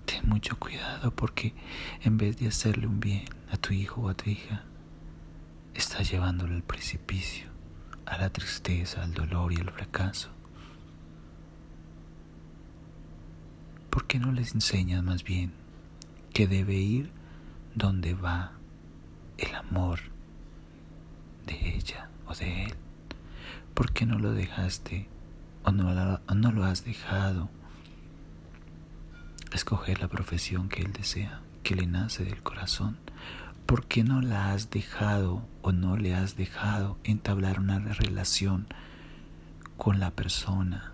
Ten 0.05 0.29
mucho 0.29 0.59
cuidado 0.59 1.13
porque 1.13 1.55
en 2.03 2.19
vez 2.19 2.37
de 2.39 2.49
hacerle 2.49 2.89
un 2.89 2.99
bien 2.99 3.27
a 3.53 3.57
tu 3.57 3.73
hijo 3.73 4.01
o 4.03 4.09
a 4.09 4.15
tu 4.15 4.29
hija, 4.29 4.65
estás 5.75 6.11
llevándolo 6.11 6.55
al 6.55 6.65
precipicio, 6.65 7.47
a 8.07 8.19
la 8.19 8.31
tristeza, 8.31 9.05
al 9.05 9.15
dolor 9.15 9.53
y 9.53 9.57
al 9.57 9.71
fracaso. 9.71 10.36
¿Por 13.97 14.07
qué 14.07 14.19
no 14.19 14.31
les 14.31 14.55
enseñas 14.55 15.03
más 15.03 15.25
bien 15.25 15.55
que 16.35 16.47
debe 16.47 16.75
ir 16.75 17.11
donde 17.75 18.13
va 18.13 18.53
el 19.39 19.55
amor 19.55 20.01
de 21.47 21.77
ella 21.77 22.11
o 22.27 22.35
de 22.35 22.65
él? 22.65 22.75
¿Por 23.73 23.95
qué 23.95 24.05
no 24.05 24.19
lo 24.19 24.33
dejaste 24.33 25.09
o 25.65 25.73
no, 25.73 26.53
lo 26.53 26.65
has 26.65 26.85
dejado 26.85 27.49
escoger 29.55 29.99
la 29.99 30.09
profesión 30.09 30.69
que 30.69 30.83
él 30.83 30.93
desea, 30.93 31.41
porque 31.55 31.75
le 31.75 31.87
nace 31.87 32.23
del 32.23 32.43
corazón, 32.43 32.99
porque 33.65 34.05
no 34.05 34.21
la 34.21 34.53
has 34.53 34.69
dejado 34.69 35.49
o 35.63 35.73
no 35.73 35.97
le 35.97 36.15
has 36.15 36.37
dejado 36.37 36.99
entablar 37.03 37.61
una 37.61 37.79
relación 37.79 38.67
con 39.79 40.01
la 40.01 40.11
persona 40.11 40.93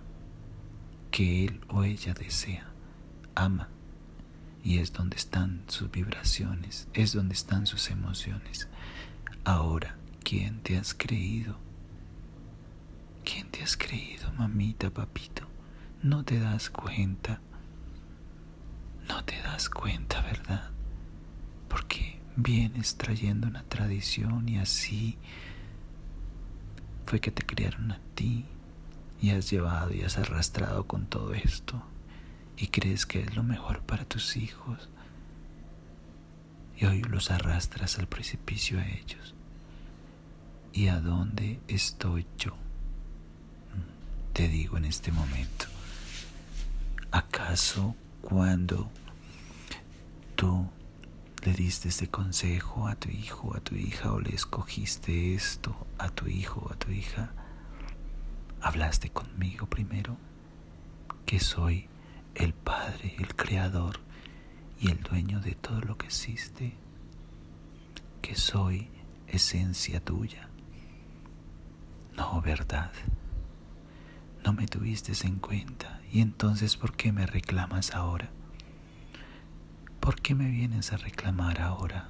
que 1.11 1.47
él 1.47 1.63
o 1.67 1.83
ella 1.83 2.15
desea, 2.15 2.72
ama. 3.35 3.69
Y 4.65 4.79
es 4.79 4.93
donde 4.93 5.17
están 5.17 5.65
sus 5.67 5.91
vibraciones, 5.91 6.89
es 6.93 7.13
donde 7.13 7.35
están 7.35 7.67
sus 7.67 7.91
emociones. 7.91 8.69
Ahora, 9.45 9.97
¿quién 10.23 10.61
te 10.61 10.79
has 10.79 10.95
creído? 10.95 11.59
¿Quién 13.25 13.51
te 13.51 13.63
has 13.63 13.77
creído, 13.77 14.33
mamita, 14.33 14.91
papito? 14.91 15.47
No 16.03 16.25
te 16.25 16.39
das 16.39 16.71
cuenta. 16.71 17.41
No 19.09 19.25
te 19.25 19.41
das 19.43 19.69
cuenta, 19.69 20.21
¿verdad? 20.23 20.71
Porque 21.69 22.21
vienes 22.37 22.97
trayendo 22.97 23.49
una 23.49 23.65
tradición 23.65 24.49
y 24.49 24.59
así 24.59 25.19
fue 27.07 27.21
que 27.21 27.31
te 27.31 27.45
criaron 27.45 27.93
a 27.93 28.01
ti 28.15 28.45
y 29.21 29.31
has 29.31 29.51
llevado 29.51 29.93
y 29.93 30.03
has 30.03 30.19
arrastrado 30.19 30.87
con 30.87 31.07
todo 31.07 31.35
esto 31.35 31.83
y 32.57 32.69
crees 32.69 33.07
que 33.07 33.21
es 33.21 33.35
lo 33.35 33.43
mejor 33.43 33.83
para 33.83 34.05
tus 34.05 34.37
hijos 34.37 34.89
y 36.77 36.87
hoy 36.87 37.03
los 37.03 37.31
arrastras 37.31 37.99
al 37.99 38.09
precipicio 38.09 38.81
a 38.81 38.87
ellos. 38.87 39.35
¿Y 40.73 40.89
a 40.89 41.01
dónde 41.01 41.61
estoy 41.69 42.27
yo? 42.39 42.57
Te 44.33 44.49
digo 44.49 44.79
en 44.79 44.87
este 44.87 45.13
momento, 45.13 45.67
¿acaso 47.11 47.95
cuando 48.23 48.91
tú 50.35 50.69
le 51.45 51.53
diste 51.53 51.89
este 51.89 52.09
consejo 52.09 52.89
a 52.89 52.95
tu 52.95 53.11
hijo, 53.11 53.55
a 53.55 53.61
tu 53.61 53.75
hija, 53.75 54.13
o 54.13 54.21
le 54.21 54.35
escogiste 54.35 55.35
esto 55.35 55.87
a 55.99 56.09
tu 56.09 56.29
hijo, 56.29 56.71
a 56.73 56.77
tu 56.77 56.91
hija, 56.91 57.33
hablaste 58.61 59.11
conmigo 59.11 59.67
primero, 59.67 60.17
que 61.27 61.39
soy 61.39 61.89
el 62.35 62.55
Padre, 62.55 63.15
el 63.19 63.35
Creador 63.35 64.01
y 64.81 64.91
el 64.91 65.01
dueño 65.03 65.41
de 65.41 65.55
todo 65.55 65.81
lo 65.81 65.97
que 65.97 66.07
existe, 66.07 66.75
que 68.21 68.35
soy 68.35 68.89
esencia 69.29 70.01
tuya. 70.01 70.49
No, 72.17 72.41
¿verdad? 72.43 72.93
No 74.45 74.53
me 74.53 74.67
tuviste 74.67 75.13
en 75.27 75.39
cuenta 75.39 76.01
y 76.11 76.21
entonces 76.21 76.77
¿por 76.77 76.97
qué 76.97 77.13
me 77.13 77.27
reclamas 77.27 77.95
ahora? 77.95 78.31
¿Por 80.01 80.21
qué 80.21 80.35
me 80.35 80.51
vienes 80.51 80.93
a 80.93 80.97
reclamar 80.97 81.61
ahora, 81.61 82.09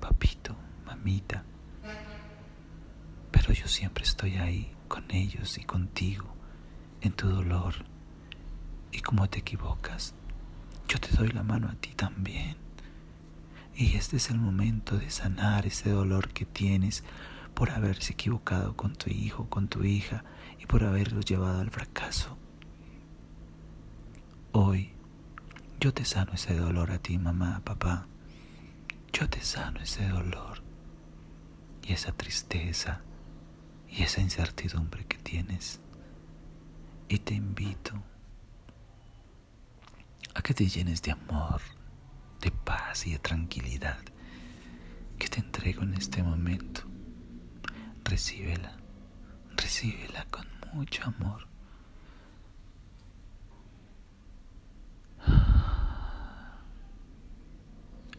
papito, 0.00 0.56
mamita? 0.86 1.44
Pero 3.30 3.52
yo 3.52 3.68
siempre 3.68 4.04
estoy 4.04 4.36
ahí 4.36 4.72
con 4.88 5.04
ellos 5.10 5.58
y 5.58 5.64
contigo 5.64 6.34
en 7.02 7.12
tu 7.12 7.28
dolor. 7.28 7.89
Y 8.92 9.00
como 9.00 9.28
te 9.28 9.38
equivocas, 9.40 10.14
yo 10.88 10.98
te 10.98 11.10
doy 11.16 11.28
la 11.28 11.42
mano 11.42 11.68
a 11.68 11.74
ti 11.74 11.90
también. 11.94 12.56
Y 13.74 13.94
este 13.96 14.16
es 14.16 14.30
el 14.30 14.38
momento 14.38 14.98
de 14.98 15.10
sanar 15.10 15.66
ese 15.66 15.90
dolor 15.90 16.30
que 16.30 16.44
tienes 16.44 17.04
por 17.54 17.70
haberse 17.70 18.12
equivocado 18.12 18.76
con 18.76 18.94
tu 18.94 19.10
hijo, 19.10 19.48
con 19.48 19.68
tu 19.68 19.84
hija 19.84 20.24
y 20.58 20.66
por 20.66 20.84
haberlo 20.84 21.20
llevado 21.20 21.60
al 21.60 21.70
fracaso. 21.70 22.36
Hoy 24.52 24.92
yo 25.78 25.94
te 25.94 26.04
sano 26.04 26.32
ese 26.32 26.54
dolor 26.54 26.90
a 26.90 26.98
ti, 26.98 27.16
mamá, 27.18 27.62
papá. 27.64 28.06
Yo 29.12 29.28
te 29.30 29.40
sano 29.40 29.80
ese 29.80 30.08
dolor 30.08 30.62
y 31.86 31.92
esa 31.92 32.12
tristeza 32.12 33.00
y 33.88 34.02
esa 34.02 34.20
incertidumbre 34.20 35.06
que 35.06 35.18
tienes. 35.18 35.80
Y 37.08 37.18
te 37.18 37.34
invito 37.34 37.94
que 40.42 40.54
te 40.54 40.66
llenes 40.66 41.02
de 41.02 41.12
amor, 41.12 41.60
de 42.40 42.50
paz 42.50 43.06
y 43.06 43.12
de 43.12 43.18
tranquilidad 43.18 43.98
que 45.18 45.28
te 45.28 45.40
entrego 45.40 45.82
en 45.82 45.94
este 45.94 46.22
momento. 46.22 46.82
Recíbela, 48.04 48.76
recíbela 49.56 50.24
con 50.30 50.46
mucho 50.72 51.04
amor. 51.04 51.46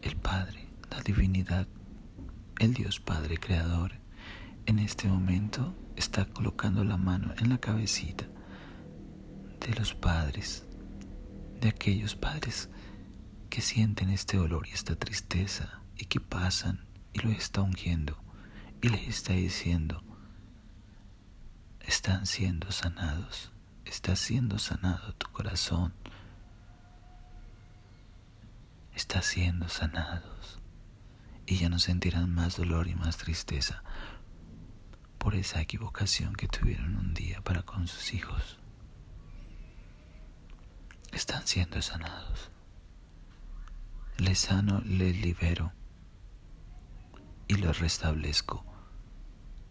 El 0.02 0.16
Padre, 0.16 0.68
la 0.90 1.00
divinidad, 1.00 1.66
el 2.58 2.74
Dios 2.74 3.00
Padre 3.00 3.38
Creador, 3.38 3.92
en 4.66 4.78
este 4.78 5.08
momento 5.08 5.74
está 5.96 6.24
colocando 6.26 6.84
la 6.84 6.96
mano 6.96 7.34
en 7.38 7.48
la 7.50 7.58
cabecita 7.58 8.24
de 9.60 9.74
los 9.74 9.94
padres, 9.94 10.64
de 11.62 11.68
aquellos 11.68 12.16
padres 12.16 12.68
que 13.48 13.60
sienten 13.60 14.10
este 14.10 14.36
dolor 14.36 14.66
y 14.66 14.72
esta 14.72 14.96
tristeza 14.96 15.80
y 15.96 16.06
que 16.06 16.18
pasan 16.18 16.84
y 17.12 17.20
lo 17.20 17.30
está 17.30 17.62
ungiendo 17.62 18.20
y 18.82 18.88
les 18.88 19.06
está 19.06 19.34
diciendo, 19.34 20.02
están 21.80 22.26
siendo 22.26 22.72
sanados, 22.72 23.52
está 23.84 24.16
siendo 24.16 24.58
sanado 24.58 25.14
tu 25.14 25.30
corazón, 25.30 25.94
está 28.96 29.22
siendo 29.22 29.68
sanados 29.68 30.58
y 31.46 31.58
ya 31.58 31.68
no 31.68 31.78
sentirán 31.78 32.34
más 32.34 32.56
dolor 32.56 32.88
y 32.88 32.96
más 32.96 33.18
tristeza 33.18 33.84
por 35.16 35.36
esa 35.36 35.60
equivocación 35.60 36.34
que 36.34 36.48
tuvieron 36.48 36.96
un 36.96 37.14
día 37.14 37.40
para 37.40 37.62
con 37.62 37.86
sus 37.86 38.14
hijos. 38.14 38.58
Están 41.12 41.46
siendo 41.46 41.80
sanados. 41.82 42.50
Les 44.18 44.38
sano, 44.38 44.80
les 44.84 45.16
libero 45.20 45.72
y 47.48 47.54
les 47.56 47.78
restablezco 47.78 48.64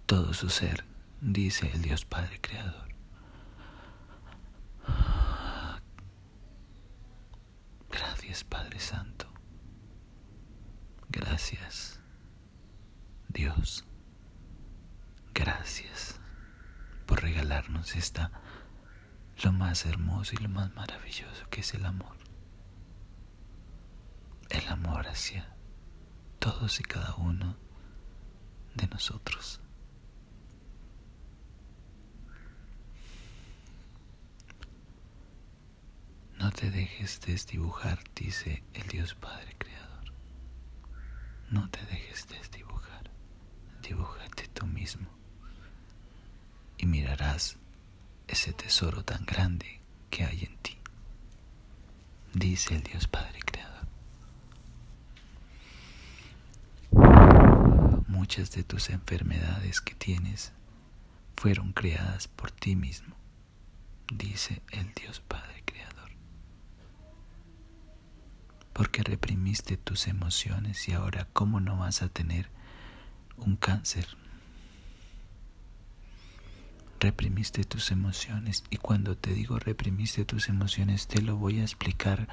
todo 0.06 0.34
su 0.34 0.50
ser, 0.50 0.86
dice 1.22 1.72
el 1.74 1.82
Dios 1.82 2.06
Padre 2.06 2.40
Creador. 2.42 2.90
Gracias 7.90 8.44
Padre 8.44 8.80
Santo. 8.80 9.32
Gracias 11.10 12.00
Dios. 13.30 13.86
Gracias 15.34 16.20
por 17.06 17.22
regalarnos 17.22 17.96
esta, 17.96 18.32
lo 19.44 19.52
más 19.52 19.86
hermoso 19.86 20.36
y 20.36 20.44
lo 20.44 20.50
más 20.50 20.74
maravilloso 20.76 21.50
que 21.50 21.62
es 21.62 21.74
el 21.74 21.86
amor. 21.86 22.16
El 24.50 24.68
amor 24.68 25.08
hacia 25.08 25.56
todos 26.40 26.80
y 26.80 26.84
cada 26.84 27.16
uno 27.16 27.56
de 28.76 28.88
nosotros. 28.88 29.60
No 36.38 36.52
te 36.52 36.72
dejes 36.72 37.22
desdibujar, 37.22 38.00
dice 38.16 38.64
el 38.74 38.88
Dios 38.88 39.14
Padre 39.16 39.56
Creador. 39.58 40.14
No 41.50 41.70
te 41.70 41.86
dejes 41.86 42.28
desdibujar. 42.28 43.12
Dibújate 43.82 44.48
tú 44.48 44.66
mismo 44.66 45.08
y 46.78 46.88
mirarás 46.88 47.58
ese 48.32 48.54
tesoro 48.54 49.04
tan 49.04 49.26
grande 49.26 49.82
que 50.10 50.24
hay 50.24 50.46
en 50.46 50.58
ti, 50.58 50.78
dice 52.34 52.76
el 52.76 52.84
Dios 52.84 53.08
Padre 53.08 53.40
Creador. 53.42 53.88
Muchas 58.08 58.52
de 58.52 58.64
tus 58.64 58.90
enfermedades 58.90 59.82
que 59.82 59.96
tienes 59.96 60.54
fueron 61.36 61.74
creadas 61.74 62.30
por 62.30 62.52
ti 62.52 62.78
mismo, 62.78 63.16
dice 64.14 64.62
el 64.72 64.94
Dios 64.94 65.20
Padre 65.20 65.64
Creador. 65.66 66.12
Porque 68.72 69.04
reprimiste 69.04 69.76
tus 69.76 70.08
emociones 70.08 70.88
y 70.88 70.94
ahora 70.94 71.28
cómo 71.34 71.60
no 71.60 71.78
vas 71.78 72.02
a 72.02 72.08
tener 72.08 72.50
un 73.36 73.58
cáncer 73.58 74.08
reprimiste 77.02 77.64
tus 77.64 77.90
emociones 77.90 78.64
y 78.70 78.78
cuando 78.78 79.18
te 79.18 79.34
digo 79.34 79.58
reprimiste 79.58 80.24
tus 80.24 80.50
emociones 80.50 81.08
te 81.08 81.20
lo 81.20 81.36
voy 81.36 81.60
a 81.60 81.64
explicar 81.64 82.28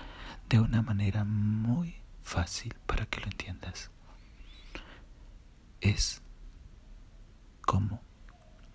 de 0.51 0.61
una 0.61 0.83
manera 0.83 1.25
muy 1.25 1.97
fácil 2.23 2.75
para 2.87 3.07
que 3.07 3.21
lo 3.21 3.27
entiendas. 3.29 3.91
Es 5.81 6.21
como 7.63 8.03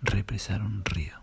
represar 0.02 0.62
un 0.62 0.84
río, 0.84 1.20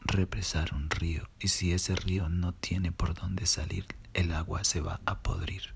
represar 0.00 0.72
un 0.72 0.88
río 0.88 1.28
y 1.38 1.48
si 1.48 1.72
ese 1.72 1.94
río 1.94 2.30
no 2.30 2.54
tiene 2.54 2.92
por 2.92 3.12
dónde 3.12 3.44
salir, 3.44 3.86
el 4.14 4.32
agua 4.32 4.64
se 4.64 4.80
va 4.80 5.00
a 5.04 5.20
podrir. 5.20 5.74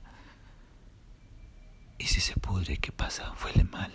se 1.99 2.35
pudre, 2.41 2.79
¿qué 2.79 2.93
pasa? 2.93 3.35
Huele 3.45 3.65
mal. 3.65 3.93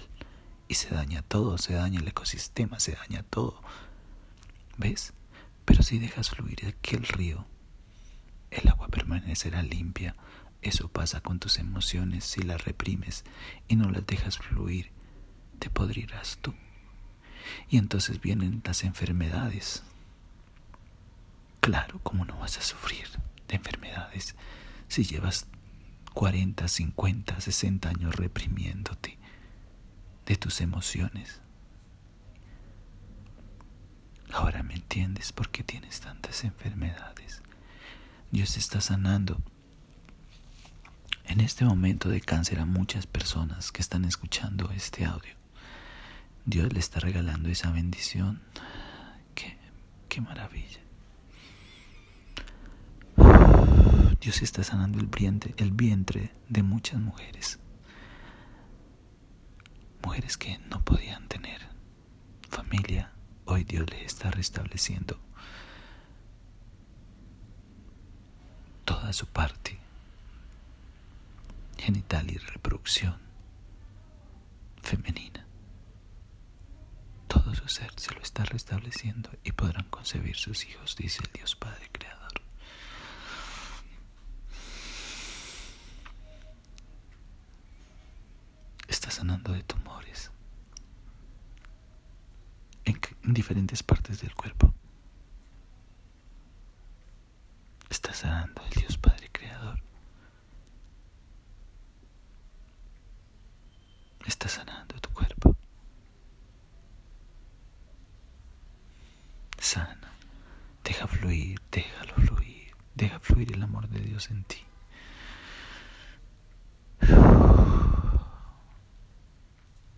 Y 0.67 0.75
se 0.75 0.89
daña 0.89 1.21
todo, 1.21 1.57
se 1.57 1.73
daña 1.73 1.99
el 1.99 2.07
ecosistema, 2.07 2.79
se 2.79 2.93
daña 2.93 3.23
todo. 3.23 3.61
¿Ves? 4.77 5.13
Pero 5.65 5.83
si 5.83 5.99
dejas 5.99 6.29
fluir 6.29 6.65
aquel 6.67 7.03
río, 7.03 7.45
el 8.51 8.67
agua 8.67 8.87
permanecerá 8.87 9.63
limpia. 9.63 10.15
Eso 10.61 10.87
pasa 10.87 11.21
con 11.21 11.39
tus 11.39 11.57
emociones 11.59 12.23
si 12.23 12.41
las 12.41 12.65
reprimes 12.65 13.23
y 13.67 13.75
no 13.75 13.89
las 13.89 14.05
dejas 14.05 14.37
fluir. 14.37 14.91
Te 15.59 15.69
podrirás 15.69 16.37
tú. 16.41 16.53
Y 17.69 17.77
entonces 17.77 18.21
vienen 18.21 18.61
las 18.65 18.83
enfermedades. 18.83 19.83
Claro, 21.61 21.99
¿cómo 22.03 22.25
no 22.25 22.37
vas 22.39 22.57
a 22.57 22.61
sufrir 22.61 23.07
de 23.47 23.55
enfermedades 23.55 24.35
si 24.87 25.03
llevas 25.03 25.47
40, 26.13 26.67
50, 26.67 27.41
60 27.41 27.89
años 27.89 28.15
reprimiéndote 28.15 29.17
de 30.25 30.35
tus 30.35 30.61
emociones? 30.61 31.41
Ahora 34.35 34.63
me 34.63 34.73
entiendes 34.73 35.31
por 35.31 35.47
qué 35.49 35.63
tienes 35.63 36.01
tantas 36.01 36.43
enfermedades. 36.43 37.41
Dios 38.31 38.57
está 38.57 38.81
sanando 38.81 39.41
en 41.23 41.39
este 41.39 41.63
momento 41.63 42.09
de 42.09 42.19
cáncer 42.19 42.59
a 42.59 42.65
muchas 42.65 43.07
personas 43.07 43.71
que 43.71 43.81
están 43.81 44.03
escuchando 44.03 44.71
este 44.71 45.05
audio. 45.05 45.33
Dios 46.45 46.73
le 46.73 46.79
está 46.79 46.99
regalando 46.99 47.47
esa 47.47 47.71
bendición. 47.71 48.41
Qué, 49.35 49.57
qué 50.09 50.19
maravilla. 50.19 50.81
Dios 54.19 54.41
está 54.41 54.65
sanando 54.65 54.99
el 54.99 55.07
vientre, 55.07 55.53
el 55.55 55.71
vientre 55.71 56.33
de 56.49 56.61
muchas 56.61 56.99
mujeres. 56.99 57.57
Mujeres 60.03 60.35
que 60.35 60.57
no 60.69 60.83
podían 60.83 61.29
tener 61.29 61.61
familia, 62.49 63.14
hoy 63.55 63.63
Dios 63.63 63.89
les 63.89 64.01
está 64.07 64.29
restableciendo 64.31 65.17
toda 68.83 69.13
su 69.13 69.25
parte 69.27 69.77
genital 71.77 72.29
y 72.29 72.37
reproducción 72.37 73.15
femenina. 74.83 75.45
Todo 77.29 77.55
su 77.55 77.69
ser 77.69 77.93
se 77.95 78.13
lo 78.13 78.21
está 78.21 78.43
restableciendo 78.43 79.29
y 79.45 79.53
podrán 79.53 79.85
concebir 79.89 80.35
sus 80.35 80.65
hijos, 80.65 80.97
dice 80.97 81.21
el 81.25 81.31
Dios 81.31 81.55
Padre 81.55 81.89
Creador. 81.93 82.41
Está 88.89 89.09
sanando 89.11 89.53
de 89.53 89.63
tumores 89.63 89.74
en, 93.25 93.29
en 93.29 93.33
diferentes 93.33 93.83
partes 93.83 94.21
del 94.21 94.33
cuerpo. 94.33 94.73
Está 97.89 98.13
sanando 98.13 98.61
el 98.63 98.81
Dios 98.81 98.97
Padre 98.97 99.29
Creador. 99.31 99.81
Está 104.25 104.47
sanando 104.47 104.99
tu 104.99 105.09
cuerpo. 105.11 105.55
Sana. 109.59 110.11
Deja 110.83 111.07
fluir, 111.07 111.59
déjalo 111.71 112.13
fluir. 112.15 112.73
Deja 112.95 113.19
fluir 113.19 113.53
el 113.53 113.63
amor 113.63 113.87
de 113.89 113.99
Dios 113.99 114.29
en 114.29 114.43
ti. 114.45 114.61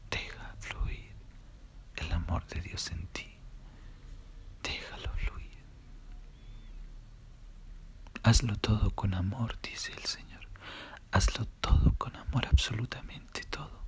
Deja 0.09 0.55
fluir 0.59 1.11
el 1.97 2.11
amor 2.11 2.45
de 2.47 2.61
Dios 2.61 2.91
en 2.91 3.07
ti. 3.07 3.27
Déjalo 4.63 5.11
fluir. 5.13 5.51
Hazlo 8.27 8.57
todo 8.57 8.91
con 8.91 9.13
amor, 9.13 9.57
dice 9.61 9.93
el 9.93 10.03
Señor. 10.03 10.41
Hazlo 11.13 11.45
todo 11.61 11.93
con 11.97 12.13
amor, 12.17 12.45
absolutamente 12.45 13.45
todo. 13.45 13.85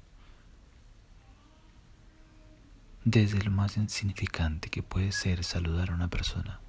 Desde 3.03 3.43
lo 3.43 3.51
más 3.51 3.75
insignificante 3.75 4.69
que 4.69 4.81
puede 4.81 5.11
ser 5.11 5.43
saludar 5.43 5.89
a 5.89 5.93
una 5.93 6.07
persona 6.07 6.61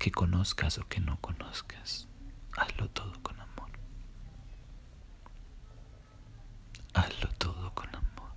que 0.00 0.10
conozcas 0.10 0.78
o 0.78 0.88
que 0.88 0.98
no 0.98 1.20
conozcas, 1.20 2.08
hazlo 2.56 2.90
todo 2.90 3.22
con 3.22 3.38
amor. 3.38 3.70
Hazlo 6.92 7.28
todo 7.38 7.72
con 7.72 7.94
amor. 7.94 8.32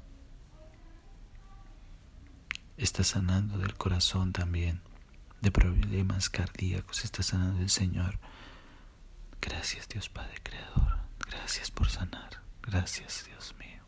Está 2.78 3.04
sanando 3.04 3.58
del 3.58 3.73
corazón 3.73 4.32
también, 4.32 4.80
de 5.41 5.52
problemas 5.52 6.30
cardíacos, 6.30 7.04
está 7.04 7.23
sanando 7.23 7.62
el 7.62 7.69
Señor. 7.69 8.19
Gracias 9.41 9.88
Dios 9.88 10.10
Padre 10.10 10.39
Creador, 10.43 10.97
gracias 11.30 11.71
por 11.71 11.89
sanar, 11.89 12.41
gracias 12.63 13.26
Dios 13.28 13.56
mío. 13.60 13.84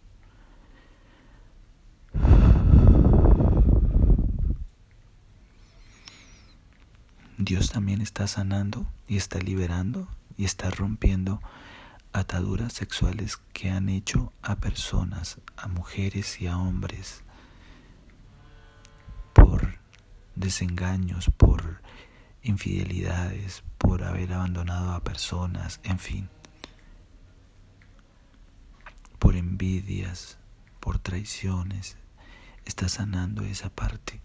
Dios 7.37 7.71
también 7.71 8.01
está 8.01 8.27
sanando 8.27 8.85
y 9.07 9.17
está 9.17 9.39
liberando 9.39 10.07
y 10.37 10.45
está 10.45 10.69
rompiendo 10.69 11.41
ataduras 12.13 12.73
sexuales 12.73 13.37
que 13.53 13.69
han 13.69 13.89
hecho 13.89 14.33
a 14.41 14.57
personas, 14.57 15.39
a 15.57 15.67
mujeres 15.67 16.41
y 16.41 16.47
a 16.47 16.57
hombres 16.57 17.23
desengaños, 20.39 21.29
por 21.35 21.81
infidelidades, 22.41 23.63
por 23.77 24.03
haber 24.03 24.33
abandonado 24.33 24.93
a 24.93 25.03
personas, 25.03 25.79
en 25.83 25.99
fin, 25.99 26.29
por 29.19 29.35
envidias, 29.35 30.37
por 30.79 30.97
traiciones. 30.99 31.97
Está 32.65 32.87
sanando 32.87 33.43
esa 33.43 33.69
parte, 33.69 34.21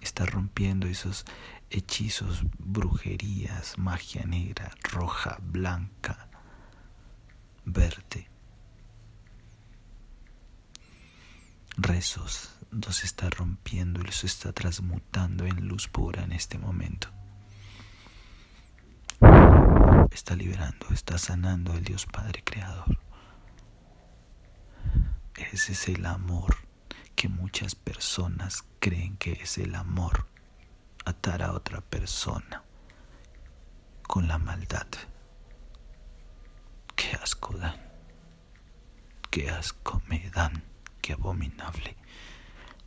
está 0.00 0.26
rompiendo 0.26 0.86
esos 0.86 1.24
hechizos, 1.70 2.44
brujerías, 2.58 3.78
magia 3.78 4.24
negra, 4.24 4.70
roja, 4.82 5.38
blanca, 5.42 6.28
verde. 7.64 8.28
Rezos 11.76 12.50
los 12.70 13.04
está 13.04 13.28
rompiendo 13.30 14.00
y 14.00 14.04
los 14.04 14.24
está 14.24 14.52
transmutando 14.52 15.44
en 15.44 15.68
luz 15.68 15.88
pura 15.88 16.22
en 16.22 16.32
este 16.32 16.58
momento. 16.58 17.08
Está 20.10 20.34
liberando, 20.34 20.86
está 20.90 21.18
sanando 21.18 21.74
el 21.74 21.84
Dios 21.84 22.06
Padre 22.06 22.42
Creador. 22.44 22.98
Ese 25.52 25.72
es 25.72 25.88
el 25.88 26.06
amor 26.06 26.56
que 27.14 27.28
muchas 27.28 27.74
personas 27.74 28.64
creen 28.78 29.16
que 29.18 29.32
es 29.32 29.58
el 29.58 29.74
amor 29.74 30.26
atar 31.04 31.42
a 31.42 31.52
otra 31.52 31.80
persona 31.82 32.62
con 34.02 34.28
la 34.28 34.38
maldad. 34.38 34.86
Qué 36.94 37.12
asco 37.22 37.56
dan, 37.58 37.80
qué 39.30 39.50
asco 39.50 40.00
me 40.08 40.30
dan, 40.30 40.62
qué 41.00 41.12
abominable, 41.14 41.96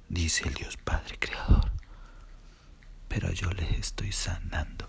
dice 0.08 0.48
el 0.48 0.54
Dios 0.54 0.78
Padre 0.78 1.17
Creador. 1.19 1.72
Pero 3.08 3.32
yo 3.32 3.50
les 3.52 3.72
estoy 3.80 4.12
sanando, 4.12 4.88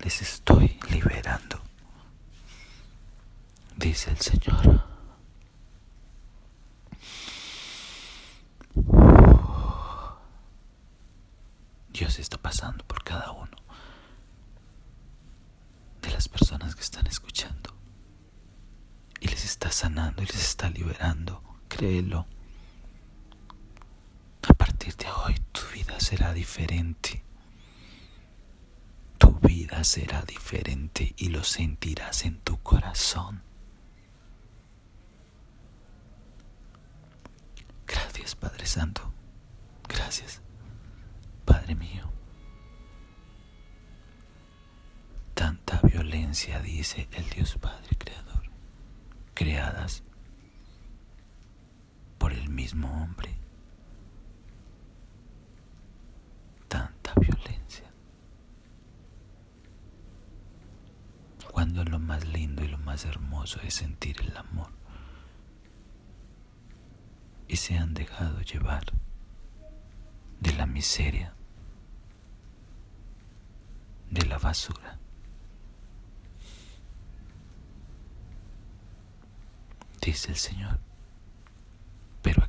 les 0.00 0.22
estoy 0.22 0.78
liberando, 0.90 1.60
dice 3.76 4.10
el 4.10 4.20
Señor. 4.20 4.84
Dios 11.92 12.18
está 12.18 12.38
pasando 12.38 12.84
por 12.84 13.04
cada 13.04 13.30
uno 13.30 13.56
de 16.02 16.10
las 16.10 16.28
personas 16.28 16.74
que 16.74 16.82
están 16.82 17.06
escuchando. 17.06 17.72
Y 19.20 19.28
les 19.28 19.44
está 19.44 19.70
sanando 19.70 20.20
y 20.22 20.26
les 20.26 20.42
está 20.42 20.68
liberando. 20.70 21.43
Créelo. 21.76 22.24
A 24.48 24.54
partir 24.54 24.94
de 24.94 25.06
hoy 25.10 25.34
tu 25.50 25.60
vida 25.74 25.98
será 25.98 26.32
diferente. 26.32 27.24
Tu 29.18 29.32
vida 29.40 29.82
será 29.82 30.22
diferente 30.22 31.14
y 31.16 31.30
lo 31.30 31.42
sentirás 31.42 32.26
en 32.26 32.38
tu 32.42 32.62
corazón. 32.62 33.42
Gracias 37.88 38.36
Padre 38.36 38.66
Santo. 38.66 39.12
Gracias. 39.88 40.40
Padre 41.44 41.74
mío. 41.74 42.08
Tanta 45.34 45.80
violencia, 45.82 46.60
dice 46.60 47.08
el 47.10 47.28
Dios 47.30 47.58
Padre 47.60 47.96
Creador, 47.98 48.44
creadas 49.34 50.04
mismo 52.64 52.88
hombre. 53.02 53.34
Tanta 56.68 57.12
violencia. 57.20 57.90
Cuando 61.52 61.84
lo 61.84 61.98
más 61.98 62.26
lindo 62.26 62.64
y 62.64 62.68
lo 62.68 62.78
más 62.78 63.04
hermoso 63.04 63.60
es 63.60 63.74
sentir 63.74 64.20
el 64.22 64.36
amor. 64.36 64.70
Y 67.48 67.56
se 67.56 67.76
han 67.76 67.92
dejado 67.92 68.40
llevar 68.40 68.84
de 70.40 70.52
la 70.54 70.66
miseria, 70.66 71.34
de 74.10 74.24
la 74.24 74.38
basura. 74.38 74.98
Dice 80.00 80.30
el 80.30 80.36
Señor, 80.36 80.80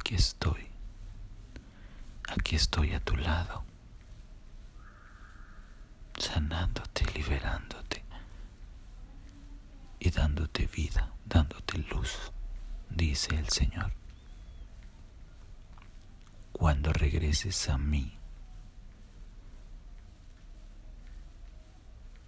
aquí 0.05 0.13
estoy, 0.13 0.67
aquí 2.29 2.55
estoy 2.55 2.93
a 2.93 2.99
tu 2.99 3.15
lado, 3.15 3.63
sanándote, 6.15 7.05
liberándote 7.15 8.05
y 9.97 10.11
dándote 10.11 10.67
vida, 10.67 11.11
dándote 11.25 11.79
luz, 11.79 12.31
dice 12.91 13.35
el 13.35 13.49
Señor. 13.49 13.93
Cuando 16.51 16.93
regreses 16.93 17.67
a 17.69 17.79
mí, 17.79 18.15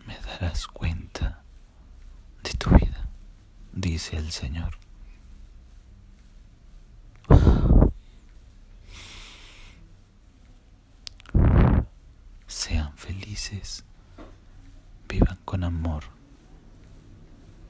me 0.07 0.17
darás 0.17 0.65
cuenta 0.65 1.43
de 2.41 2.53
tu 2.53 2.71
vida, 2.71 3.07
dice 3.71 4.17
el 4.17 4.31
Señor. 4.31 4.79
Sean 12.47 12.95
felices, 12.97 13.83
vivan 15.07 15.36
con 15.47 15.63
amor, 15.63 16.03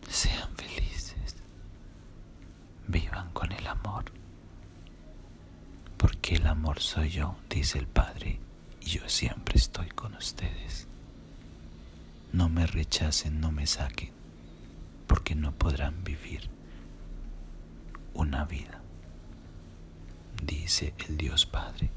sean 0.09 0.49
felices, 0.55 1.35
vivan 2.87 3.29
con 3.33 3.51
el 3.51 3.67
amor, 3.67 4.05
porque 5.97 6.37
el 6.37 6.47
amor 6.47 6.79
soy 6.79 7.11
yo, 7.11 7.35
dice 7.47 7.77
el 7.77 7.85
Padre, 7.85 8.39
y 8.81 8.85
yo 8.87 9.07
siempre 9.07 9.59
estoy 9.59 9.89
con 9.89 10.15
ustedes. 10.15 10.87
No 12.33 12.49
me 12.49 12.65
rechacen, 12.65 13.39
no 13.39 13.51
me 13.51 13.67
saquen, 13.67 14.11
porque 15.05 15.35
no 15.35 15.51
podrán 15.51 16.03
vivir 16.03 16.49
una 18.15 18.45
vida, 18.45 18.81
dice 20.43 20.95
el 21.07 21.17
Dios 21.17 21.45
Padre. 21.45 21.91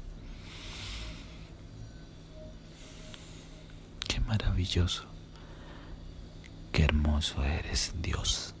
maravilloso, 4.31 5.10
qué 6.71 6.83
hermoso 6.83 7.43
eres 7.43 7.93
Dios. 8.01 8.53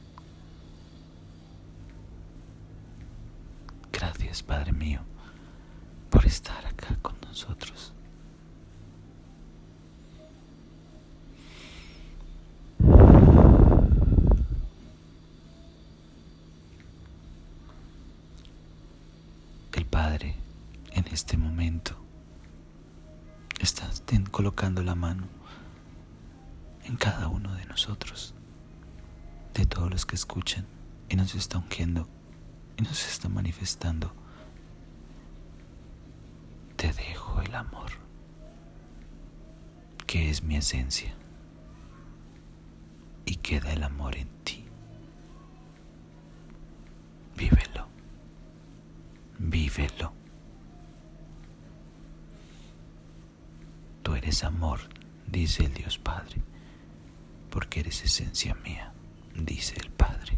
Gracias 3.91 4.43
Padre 4.43 4.71
mío 4.71 5.01
por 6.09 6.25
estar 6.25 6.65
acá 6.65 6.97
con 7.01 7.15
nosotros. 7.21 7.93
El 19.73 19.85
Padre 19.85 20.35
en 20.93 21.05
este 21.11 21.37
momento 21.37 21.95
está 23.59 23.89
colocando 24.31 24.83
la 24.83 24.95
mano 24.95 25.40
en 26.91 26.97
cada 26.97 27.29
uno 27.29 27.53
de 27.55 27.65
nosotros, 27.67 28.33
de 29.53 29.65
todos 29.65 29.89
los 29.89 30.05
que 30.05 30.15
escuchan 30.15 30.65
y 31.07 31.15
nos 31.15 31.35
está 31.35 31.57
ungiendo 31.57 32.05
y 32.75 32.81
nos 32.81 33.07
está 33.07 33.29
manifestando. 33.29 34.13
Te 36.75 36.91
dejo 36.91 37.41
el 37.43 37.55
amor, 37.55 37.91
que 40.05 40.29
es 40.29 40.43
mi 40.43 40.57
esencia, 40.57 41.15
y 43.23 43.35
queda 43.37 43.71
el 43.71 43.83
amor 43.83 44.17
en 44.17 44.27
ti. 44.43 44.65
Vívelo, 47.37 47.87
vívelo. 49.39 50.11
Tú 54.03 54.13
eres 54.13 54.43
amor, 54.43 54.81
dice 55.25 55.63
el 55.63 55.73
Dios 55.73 55.97
Padre 55.97 56.50
porque 57.51 57.81
eres 57.81 58.03
esencia 58.03 58.55
mía, 58.55 58.91
dice 59.35 59.75
el 59.79 59.91
Padre. 59.91 60.37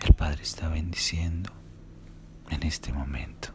El 0.00 0.14
Padre 0.14 0.42
está 0.42 0.68
bendiciendo 0.68 1.50
en 2.48 2.62
este 2.62 2.92
momento. 2.92 3.48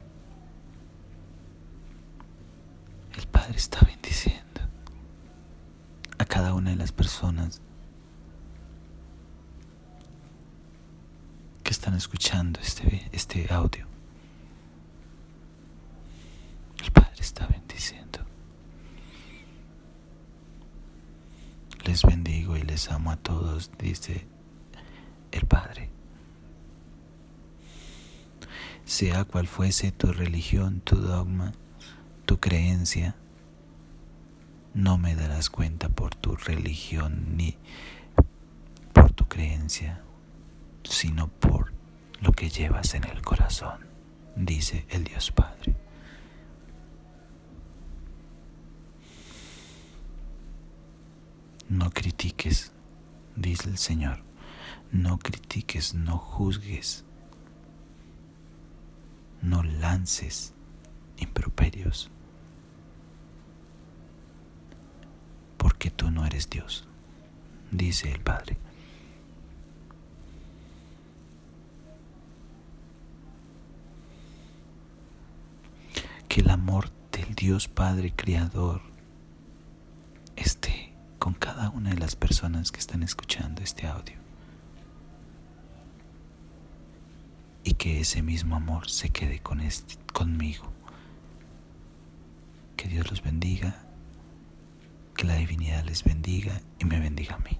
El 3.17 3.27
Padre 3.27 3.55
está 3.55 3.79
bendiciendo 3.85 4.61
a 6.17 6.25
cada 6.25 6.53
una 6.53 6.71
de 6.71 6.75
las 6.75 6.91
personas 6.91 7.61
que 11.63 11.71
están 11.71 11.95
escuchando 11.95 12.59
este, 12.59 13.09
este 13.11 13.51
audio. 13.51 13.87
El 16.83 16.91
Padre 16.91 17.21
está 17.21 17.47
bendiciendo. 17.47 18.19
Les 21.95 22.03
bendigo 22.03 22.57
y 22.57 22.61
les 22.61 22.91
amo 22.91 23.09
a 23.09 23.15
todos, 23.15 23.71
dice 23.79 24.27
el 25.31 25.45
Padre. 25.45 25.89
Sea 28.83 29.23
cual 29.23 29.47
fuese 29.47 29.93
tu 29.93 30.11
religión, 30.11 30.81
tu 30.81 30.97
dogma, 30.97 31.53
tu 32.25 32.37
creencia, 32.41 33.15
no 34.73 34.97
me 34.97 35.15
darás 35.15 35.49
cuenta 35.49 35.87
por 35.87 36.13
tu 36.15 36.35
religión 36.35 37.37
ni 37.37 37.55
por 38.91 39.13
tu 39.13 39.29
creencia, 39.29 40.01
sino 40.83 41.29
por 41.29 41.71
lo 42.19 42.33
que 42.33 42.49
llevas 42.49 42.93
en 42.93 43.05
el 43.05 43.21
corazón, 43.21 43.85
dice 44.35 44.85
el 44.89 45.05
Dios 45.05 45.31
Padre. 45.31 45.84
No 51.75 51.91
critiques, 51.91 52.71
dice 53.35 53.67
el 53.67 53.77
Señor. 53.77 54.23
No 54.93 55.19
critiques, 55.19 55.93
no 55.93 56.17
juzgues. 56.17 57.03
No 59.41 59.61
lances 59.61 60.53
improperios. 61.17 62.09
Porque 65.57 65.91
tú 65.91 66.11
no 66.11 66.25
eres 66.25 66.49
Dios, 66.49 66.87
dice 67.71 68.09
el 68.09 68.21
Padre. 68.21 68.55
Que 76.29 76.39
el 76.39 76.49
amor 76.49 76.89
del 77.11 77.35
Dios 77.35 77.67
Padre 77.67 78.13
Creador 78.15 78.94
con 81.25 81.33
cada 81.33 81.71
una 81.71 81.89
de 81.89 81.97
las 81.97 82.15
personas 82.15 82.71
que 82.71 82.79
están 82.79 83.01
escuchando 83.01 83.63
este 83.63 83.87
audio. 83.87 84.15
Y 87.63 87.73
que 87.73 87.99
ese 87.99 88.21
mismo 88.21 88.55
amor 88.55 88.91
se 88.91 89.09
quede 89.09 89.39
con 89.39 89.59
este, 89.59 89.95
conmigo. 90.13 90.71
Que 92.77 92.87
Dios 92.89 93.09
los 93.09 93.23
bendiga, 93.23 93.87
que 95.17 95.25
la 95.25 95.33
divinidad 95.37 95.83
les 95.83 96.03
bendiga 96.03 96.61
y 96.77 96.85
me 96.85 96.99
bendiga 96.99 97.33
a 97.33 97.39
mí. 97.39 97.57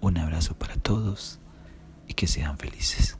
Un 0.00 0.18
abrazo 0.18 0.56
para 0.56 0.76
todos 0.76 1.40
y 2.06 2.14
que 2.14 2.28
sean 2.28 2.56
felices. 2.56 3.18